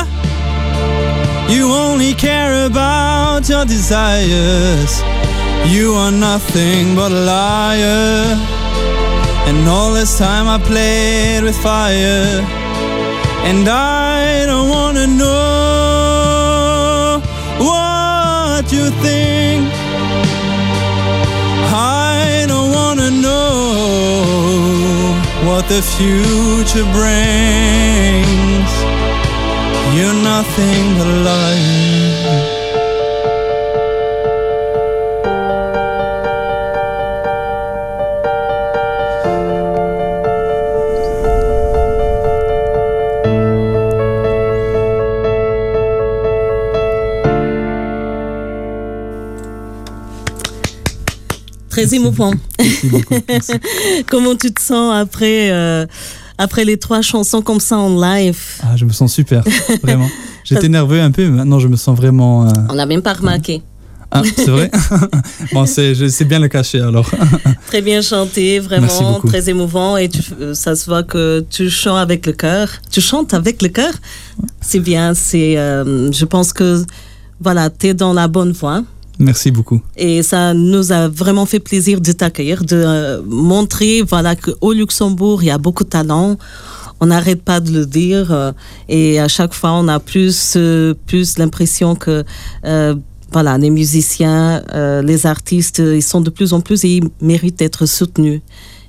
You 1.48 1.72
only 1.72 2.16
care 2.16 2.66
about 2.66 3.48
your 3.48 3.66
desires. 3.66 5.04
You 5.68 5.94
are 5.94 6.12
nothing 6.12 6.96
but 6.96 7.12
a 7.12 7.22
liar. 7.34 8.36
And 9.48 9.68
all 9.68 9.94
this 9.94 10.18
time 10.18 10.48
I 10.48 10.58
played 10.58 11.44
with 11.44 11.56
fire. 11.58 12.42
And 13.50 13.70
I 13.70 14.48
don't 14.48 14.70
wanna 14.70 15.06
know 15.06 17.22
what 17.60 18.72
you 18.72 18.90
think. 19.06 19.72
I 21.72 22.46
don't 22.48 22.72
wanna 22.72 23.12
know 23.12 25.14
what 25.48 25.70
the 25.70 25.84
future 25.84 26.88
brings. 26.92 28.95
You're 29.96 30.14
nothing 30.14 30.98
but 30.98 31.08
a 31.08 31.16
liar. 31.24 32.66
Très 51.70 51.94
émouvant. 51.96 52.34
Comment 54.08 54.36
tu 54.36 54.54
te 54.54 54.62
sens 54.62 54.94
après, 54.94 55.52
euh, 55.52 55.86
après 56.38 56.66
les 56.66 56.78
trois 56.78 57.02
chansons 57.02 57.42
comme 57.42 57.60
ça 57.60 57.78
en 57.78 58.00
live 58.00 58.38
Ah, 58.62 58.76
je 58.76 58.86
me 58.86 58.92
sens 58.92 59.14
super, 59.14 59.44
vraiment. 59.84 60.10
J'étais 60.44 60.70
nerveux 60.70 61.02
un 61.02 61.12
peu, 61.12 61.24
mais 61.26 61.38
maintenant 61.38 61.60
je 61.60 61.68
me 61.68 61.76
sens 61.76 61.96
vraiment. 61.98 62.48
euh, 62.48 62.52
On 62.70 62.76
n'a 62.76 62.86
même 62.86 63.02
pas 63.02 63.14
remarqué. 63.14 63.62
Ah, 64.12 64.22
c'est 64.36 64.48
vrai? 64.52 64.70
Bon, 65.52 65.66
c'est 65.66 65.94
bien 66.26 66.40
le 66.40 66.48
cacher 66.48 66.80
alors. 66.80 67.10
Très 67.68 67.82
bien 67.82 68.02
chanté, 68.02 68.60
vraiment 68.60 69.20
très 69.20 69.50
émouvant 69.50 69.98
et 69.98 70.08
tu- 70.08 70.22
euh, 70.40 70.54
ça 70.54 70.76
se 70.76 70.86
voit 70.86 71.04
que 71.04 71.44
tu 71.50 71.70
chantes 71.70 71.98
avec 71.98 72.26
le 72.26 72.32
cœur. 72.34 72.70
Tu 72.92 73.02
chantes 73.02 73.34
avec 73.34 73.62
le 73.62 73.70
cœur? 73.70 73.92
C'est 74.62 74.80
bien, 74.80 75.14
c'est, 75.16 75.58
euh, 75.58 76.12
je 76.12 76.24
pense 76.26 76.54
que 76.54 76.84
voilà, 77.42 77.70
tu 77.70 77.88
es 77.88 77.94
dans 77.94 78.14
la 78.14 78.28
bonne 78.28 78.52
voie. 78.52 78.84
Merci 79.20 79.52
beaucoup. 79.52 79.82
Et 79.98 80.24
ça 80.24 80.54
nous 80.54 80.92
a 80.92 81.08
vraiment 81.08 81.46
fait 81.46 81.60
plaisir 81.60 82.02
de 82.02 82.12
t'accueillir, 82.12 82.64
de 82.64 82.76
euh, 82.76 83.22
montrer 83.26 84.02
voilà, 84.02 84.36
qu'au 84.36 84.74
Luxembourg, 84.74 85.42
il 85.44 85.48
y 85.48 85.52
a 85.52 85.58
beaucoup 85.58 85.84
de 85.84 85.90
talent. 85.90 86.38
On 87.00 87.08
n'arrête 87.08 87.42
pas 87.42 87.60
de 87.60 87.72
le 87.72 87.86
dire. 87.86 88.32
euh, 88.32 88.52
et 88.90 89.20
à 89.20 89.28
chaque 89.28 89.54
fois, 89.54 89.72
on 89.74 89.88
a 89.88 90.00
plus, 90.00 90.54
euh, 90.56 90.94
plus 91.06 91.38
l'impression 91.38 91.96
que 91.96 92.24
euh, 92.66 92.96
voilà, 93.32 93.58
les 93.58 93.70
musiciens, 93.70 94.64
euh, 94.74 95.02
les 95.02 95.26
artistes, 95.26 95.80
ils 95.80 96.02
sont 96.04 96.22
de 96.22 96.30
plus 96.30 96.54
en 96.54 96.62
plus 96.62 96.84
et 96.86 96.98
ils 96.98 97.04
méritent 97.22 97.60
d'être 97.60 97.86
soutenus. 97.86 98.42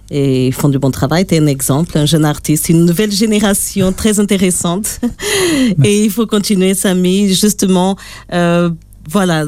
Et 0.09 0.47
ils 0.49 0.53
font 0.53 0.69
du 0.69 0.79
bon 0.79 0.93
travail. 0.93 1.27
Tu 1.27 1.35
es 1.35 1.41
un 1.41 1.47
exemple, 1.47 1.99
un 1.99 2.07
jeune 2.07 2.25
artiste, 2.25 2.69
une 2.69 2.85
nouvelle 2.85 3.11
génération 3.11 3.93
très 3.93 4.21
intéressante. 4.21 5.01
et 5.85 6.05
il 6.05 6.11
faut 6.11 6.29
continuer, 6.29 6.75
Samy. 6.75 7.35
Justement, 7.35 7.97
euh, 8.33 8.71
voilà, 9.11 9.47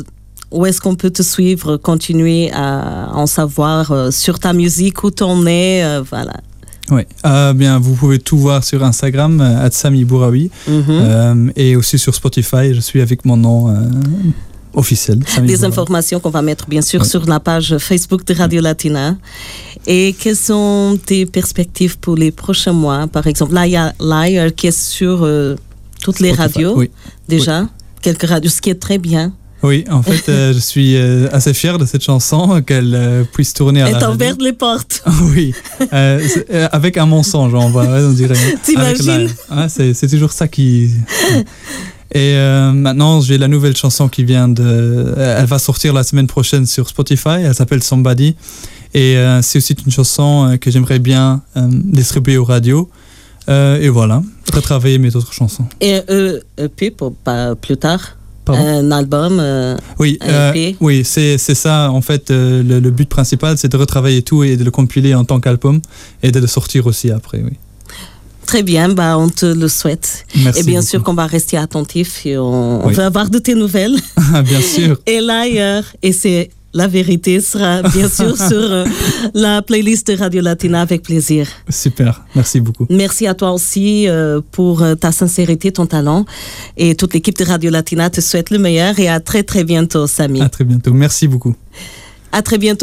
où 0.50 0.64
est-ce 0.66 0.80
qu'on 0.80 0.94
peut 0.94 1.10
te 1.10 1.22
suivre, 1.22 1.76
continuer 1.76 2.50
à 2.52 3.10
en 3.14 3.26
savoir 3.26 3.92
euh, 3.92 4.10
sur 4.10 4.38
ta 4.38 4.52
musique, 4.52 5.02
où 5.04 5.10
t'en 5.10 5.44
es, 5.46 5.82
euh, 5.84 6.02
voilà. 6.08 6.34
Oui. 6.90 7.02
Ah, 7.22 7.52
bien, 7.54 7.78
vous 7.78 7.94
pouvez 7.94 8.18
tout 8.18 8.38
voir 8.38 8.64
sur 8.64 8.82
Instagram, 8.82 9.40
euh, 9.42 9.68
Sami 9.70 10.04
Bouraoui, 10.04 10.50
Mhm. 10.66 10.84
euh, 10.88 11.50
et 11.56 11.76
aussi 11.76 11.98
sur 11.98 12.14
Spotify. 12.14 12.72
Je 12.72 12.80
suis 12.80 13.02
avec 13.02 13.26
mon 13.26 13.36
nom 13.36 13.68
euh, 13.68 13.74
officiel. 14.72 15.20
Sami 15.26 15.48
Des 15.48 15.54
Bouraoui. 15.56 15.68
informations 15.72 16.18
qu'on 16.20 16.30
va 16.30 16.40
mettre 16.40 16.66
bien 16.66 16.80
sûr 16.80 17.04
sur 17.04 17.26
la 17.26 17.40
page 17.40 17.76
Facebook 17.76 18.24
de 18.24 18.32
Radio 18.32 18.62
Latina. 18.62 19.16
Et 19.86 20.14
quelles 20.18 20.36
sont 20.36 20.98
tes 21.04 21.26
perspectives 21.26 21.98
pour 21.98 22.16
les 22.16 22.30
prochains 22.30 22.72
mois? 22.72 23.06
Par 23.06 23.26
exemple, 23.26 23.52
là, 23.52 23.66
il 23.66 23.72
y 23.72 23.76
a 23.76 23.92
Liar 24.00 24.54
qui 24.54 24.68
est 24.68 24.78
sur 24.78 25.24
euh, 25.24 25.56
toutes 26.02 26.20
les 26.20 26.32
radios 26.32 26.74
Oui. 26.76 26.90
déjà. 27.28 27.68
Quelques 28.00 28.24
radios, 28.28 28.50
ce 28.50 28.62
qui 28.62 28.70
est 28.70 28.80
très 28.80 28.96
bien. 28.98 29.32
Oui, 29.62 29.84
en 29.90 30.02
fait, 30.02 30.28
euh, 30.28 30.52
je 30.52 30.58
suis 30.58 30.96
euh, 30.96 31.28
assez 31.32 31.52
fier 31.52 31.78
de 31.78 31.84
cette 31.84 32.04
chanson, 32.04 32.62
qu'elle 32.62 32.94
euh, 32.94 33.24
puisse 33.24 33.54
tourner 33.54 33.82
à 33.82 33.88
Et 33.88 33.92
la 33.92 33.98
radio. 33.98 34.36
les 34.40 34.52
portes. 34.52 35.02
Oui, 35.34 35.52
avec 36.72 36.96
un 36.96 37.06
mensonge, 37.06 37.52
on 37.54 37.70
va, 37.70 37.82
on 37.82 38.12
dirait. 38.12 38.36
T'imagines 38.62 39.28
ouais, 39.50 39.68
c'est, 39.68 40.08
toujours 40.08 40.32
ça 40.32 40.46
qui. 40.48 40.90
Et 42.14 42.34
maintenant, 42.72 43.20
j'ai 43.20 43.36
la 43.36 43.48
nouvelle 43.48 43.76
chanson 43.76 44.08
qui 44.08 44.24
vient 44.24 44.48
de. 44.48 45.14
Elle 45.18 45.46
va 45.46 45.58
sortir 45.58 45.92
la 45.92 46.04
semaine 46.04 46.26
prochaine 46.26 46.66
sur 46.66 46.88
Spotify. 46.88 47.40
Elle 47.44 47.54
s'appelle 47.54 47.82
Somebody. 47.82 48.36
Et 48.94 49.16
c'est 49.42 49.58
aussi 49.58 49.74
une 49.84 49.92
chanson 49.92 50.56
que 50.60 50.70
j'aimerais 50.70 50.98
bien 50.98 51.42
distribuer 51.56 52.36
aux 52.36 52.44
radios. 52.44 52.88
Et 53.48 53.88
voilà, 53.88 54.22
retravailler 54.52 54.98
mes 54.98 55.14
autres 55.16 55.32
chansons. 55.32 55.66
Et 55.80 56.00
EP 56.56 56.90
pour 56.90 57.14
pas 57.14 57.54
plus 57.54 57.76
tard. 57.76 58.17
Pardon 58.48 58.66
Un 58.66 58.90
album. 58.90 59.38
euh, 59.40 59.76
Oui, 59.98 60.18
un 60.20 60.28
euh, 60.28 60.72
oui, 60.80 61.02
c'est 61.04 61.38
c'est 61.38 61.54
ça. 61.54 61.90
En 61.92 62.00
fait, 62.02 62.30
euh, 62.30 62.62
le, 62.62 62.80
le 62.80 62.90
but 62.90 63.08
principal, 63.08 63.56
c'est 63.58 63.68
de 63.70 63.76
retravailler 63.76 64.22
tout 64.22 64.42
et 64.44 64.56
de 64.56 64.64
le 64.64 64.70
compiler 64.70 65.14
en 65.14 65.24
tant 65.24 65.38
qu'album 65.40 65.80
et 66.22 66.30
de 66.32 66.40
le 66.40 66.46
sortir 66.46 66.86
aussi 66.86 67.10
après. 67.10 67.40
Oui. 67.44 67.52
Très 68.46 68.62
bien, 68.62 68.88
bah, 68.88 69.18
on 69.18 69.28
te 69.28 69.44
le 69.44 69.68
souhaite. 69.68 70.24
Merci. 70.42 70.60
et 70.60 70.62
bien 70.64 70.80
sûr 70.80 71.02
qu'on 71.02 71.12
va 71.12 71.26
rester 71.26 71.58
attentif 71.58 72.24
et 72.24 72.38
on, 72.38 72.82
on 72.82 72.88
Oui. 72.88 72.94
va 72.94 73.04
avoir 73.06 73.28
de 73.28 73.38
tes 73.38 73.54
nouvelles. 73.54 73.96
bien 74.44 74.62
sûr. 74.62 74.98
Et 75.06 75.20
l'ailleurs, 75.20 75.84
et 76.02 76.12
c'est 76.14 76.48
la 76.74 76.86
vérité, 76.86 77.40
sera 77.40 77.82
bien 77.82 78.08
sûr 78.08 78.36
sur 78.48 78.52
euh, 78.52 78.84
la 79.34 79.62
playlist 79.62 80.08
de 80.08 80.16
Radio 80.16 80.42
Latina 80.42 80.80
avec 80.80 81.02
plaisir. 81.02 81.48
Super. 81.68 82.24
Merci 82.34 82.60
beaucoup. 82.60 82.86
Merci 82.90 83.26
à 83.26 83.34
toi 83.34 83.52
aussi 83.52 84.08
euh, 84.08 84.40
pour 84.52 84.82
euh, 84.82 84.94
ta 84.94 85.12
sincérité, 85.12 85.72
ton 85.72 85.86
talent. 85.86 86.24
Et 86.76 86.94
toute 86.94 87.14
l'équipe 87.14 87.36
de 87.36 87.44
Radio 87.44 87.70
Latina 87.70 88.10
te 88.10 88.20
souhaite 88.20 88.50
le 88.50 88.58
meilleur 88.58 88.98
et 88.98 89.08
à 89.08 89.20
très 89.20 89.42
très 89.42 89.64
bientôt, 89.64 90.06
Sami. 90.06 90.40
À 90.40 90.48
très 90.48 90.64
bientôt. 90.64 90.92
Merci 90.92 91.26
beaucoup. 91.26 91.54
A 92.30 92.42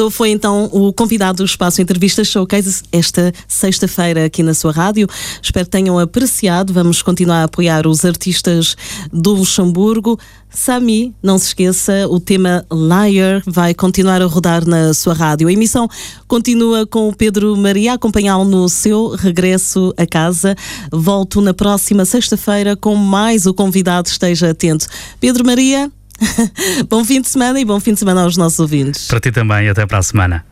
foi 0.10 0.32
então 0.32 0.70
o 0.72 0.92
convidado 0.92 1.38
do 1.38 1.46
Espaço 1.46 1.82
Entrevistas 1.82 2.28
Showcase 2.28 2.84
esta 2.92 3.32
sexta-feira 3.48 4.26
aqui 4.26 4.42
na 4.42 4.54
sua 4.54 4.72
rádio. 4.72 5.08
Espero 5.42 5.66
que 5.66 5.72
tenham 5.72 6.00
apreciado. 6.00 6.74
Vamos 6.74 7.02
continuar 7.02 7.42
a 7.42 7.44
apoiar 7.44 7.86
os 7.88 8.04
artistas 8.04 8.76
do 9.14 9.34
Luxemburgo. 9.34 10.20
Sami, 10.50 11.14
não 11.22 11.38
se 11.38 11.48
esqueça, 11.48 12.08
o 12.10 12.20
tema 12.20 12.66
Liar 12.72 13.44
vai 13.46 13.74
continuar 13.74 14.22
a 14.22 14.26
rodar 14.26 14.66
na 14.66 14.94
sua 14.94 15.14
rádio. 15.14 15.48
A 15.48 15.54
emissão 15.54 15.88
continua 16.28 16.88
com 16.88 17.10
o 17.10 17.16
Pedro 17.16 17.56
Maria 17.58 17.94
acompanhá-lo 17.94 18.46
no 18.46 18.68
seu 18.70 19.10
regresso 19.10 19.94
a 19.98 20.08
casa. 20.08 20.56
Volto 20.92 21.42
na 21.42 21.54
próxima 21.54 22.06
sexta-feira 22.06 22.76
com 22.76 22.96
mais 22.96 23.46
o 23.46 23.54
convidado. 23.54 24.08
Esteja 24.08 24.52
atento. 24.52 24.88
Pedro 25.20 25.46
Maria. 25.46 25.92
bom 26.90 27.04
fim 27.04 27.22
de 27.22 27.28
semana 27.28 27.60
e 27.60 27.66
bom 27.66 27.80
fim 27.80 27.94
de 27.94 28.00
semana 28.00 28.24
aos 28.24 28.38
nossos 28.38 28.60
ouvintes. 28.60 29.08
Para 29.08 29.20
ti 29.20 29.32
também, 29.32 29.70
até 29.70 29.86
para 29.86 30.00
a 30.00 30.04
semana. 30.04 30.46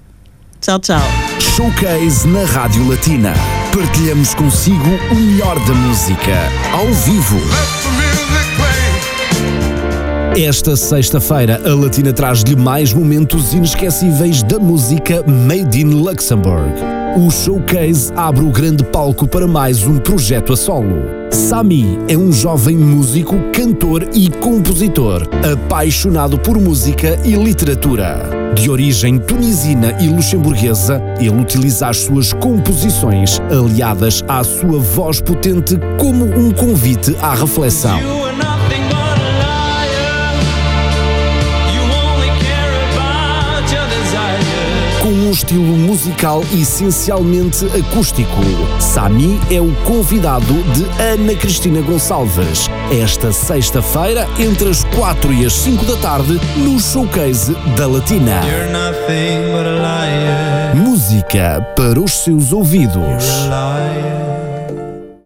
Tchau, 0.61 0.79
tchau. 0.79 1.01
Showcase 1.39 2.27
na 2.27 2.45
Rádio 2.45 2.87
Latina. 2.87 3.33
Partilhamos 3.75 4.33
consigo 4.33 4.89
o 5.11 5.15
melhor 5.15 5.59
da 5.65 5.73
música, 5.73 6.31
ao 6.71 6.87
vivo. 6.93 7.37
Esta 10.37 10.75
sexta-feira, 10.75 11.61
a 11.63 11.75
Latina 11.75 12.11
traz-lhe 12.11 12.55
mais 12.55 12.93
momentos 12.93 13.53
inesquecíveis 13.53 14.41
da 14.41 14.57
música 14.57 15.23
Made 15.27 15.81
in 15.81 16.01
Luxembourg. 16.01 17.02
O 17.15 17.29
Showcase 17.29 18.11
abre 18.15 18.43
o 18.43 18.49
grande 18.49 18.83
palco 18.83 19.27
para 19.27 19.47
mais 19.47 19.85
um 19.85 19.99
projeto 19.99 20.53
a 20.53 20.57
solo. 20.57 20.95
Sami 21.29 21.99
é 22.07 22.17
um 22.17 22.31
jovem 22.31 22.75
músico, 22.75 23.35
cantor 23.53 24.09
e 24.15 24.31
compositor, 24.31 25.27
apaixonado 25.53 26.39
por 26.39 26.59
música 26.59 27.19
e 27.23 27.35
literatura. 27.35 28.31
De 28.55 28.67
origem 28.67 29.19
tunisina 29.19 29.95
e 30.01 30.07
luxemburguesa, 30.07 30.99
ele 31.19 31.39
utiliza 31.39 31.87
as 31.87 31.97
suas 31.97 32.33
composições, 32.33 33.39
aliadas 33.51 34.23
à 34.27 34.43
sua 34.43 34.79
voz 34.79 35.21
potente, 35.21 35.77
como 35.99 36.25
um 36.25 36.51
convite 36.51 37.15
à 37.21 37.35
reflexão. 37.35 38.22
Estilo 45.33 45.75
musical 45.75 46.43
essencialmente 46.53 47.65
acústico, 47.65 48.29
Sami 48.79 49.39
é 49.49 49.59
o 49.59 49.73
convidado 49.83 50.53
de 50.73 50.83
Ana 51.01 51.35
Cristina 51.35 51.81
Gonçalves. 51.81 52.69
Esta 52.91 53.31
sexta-feira, 53.31 54.27
entre 54.39 54.69
as 54.69 54.83
4 54.83 55.33
e 55.33 55.45
as 55.45 55.53
5 55.53 55.85
da 55.85 55.97
tarde, 55.97 56.39
no 56.57 56.79
Showcase 56.79 57.53
da 57.75 57.87
Latina. 57.87 58.41
Música 60.75 61.65
para 61.75 61.99
os 61.99 62.23
seus 62.23 62.53
ouvidos. 62.53 63.25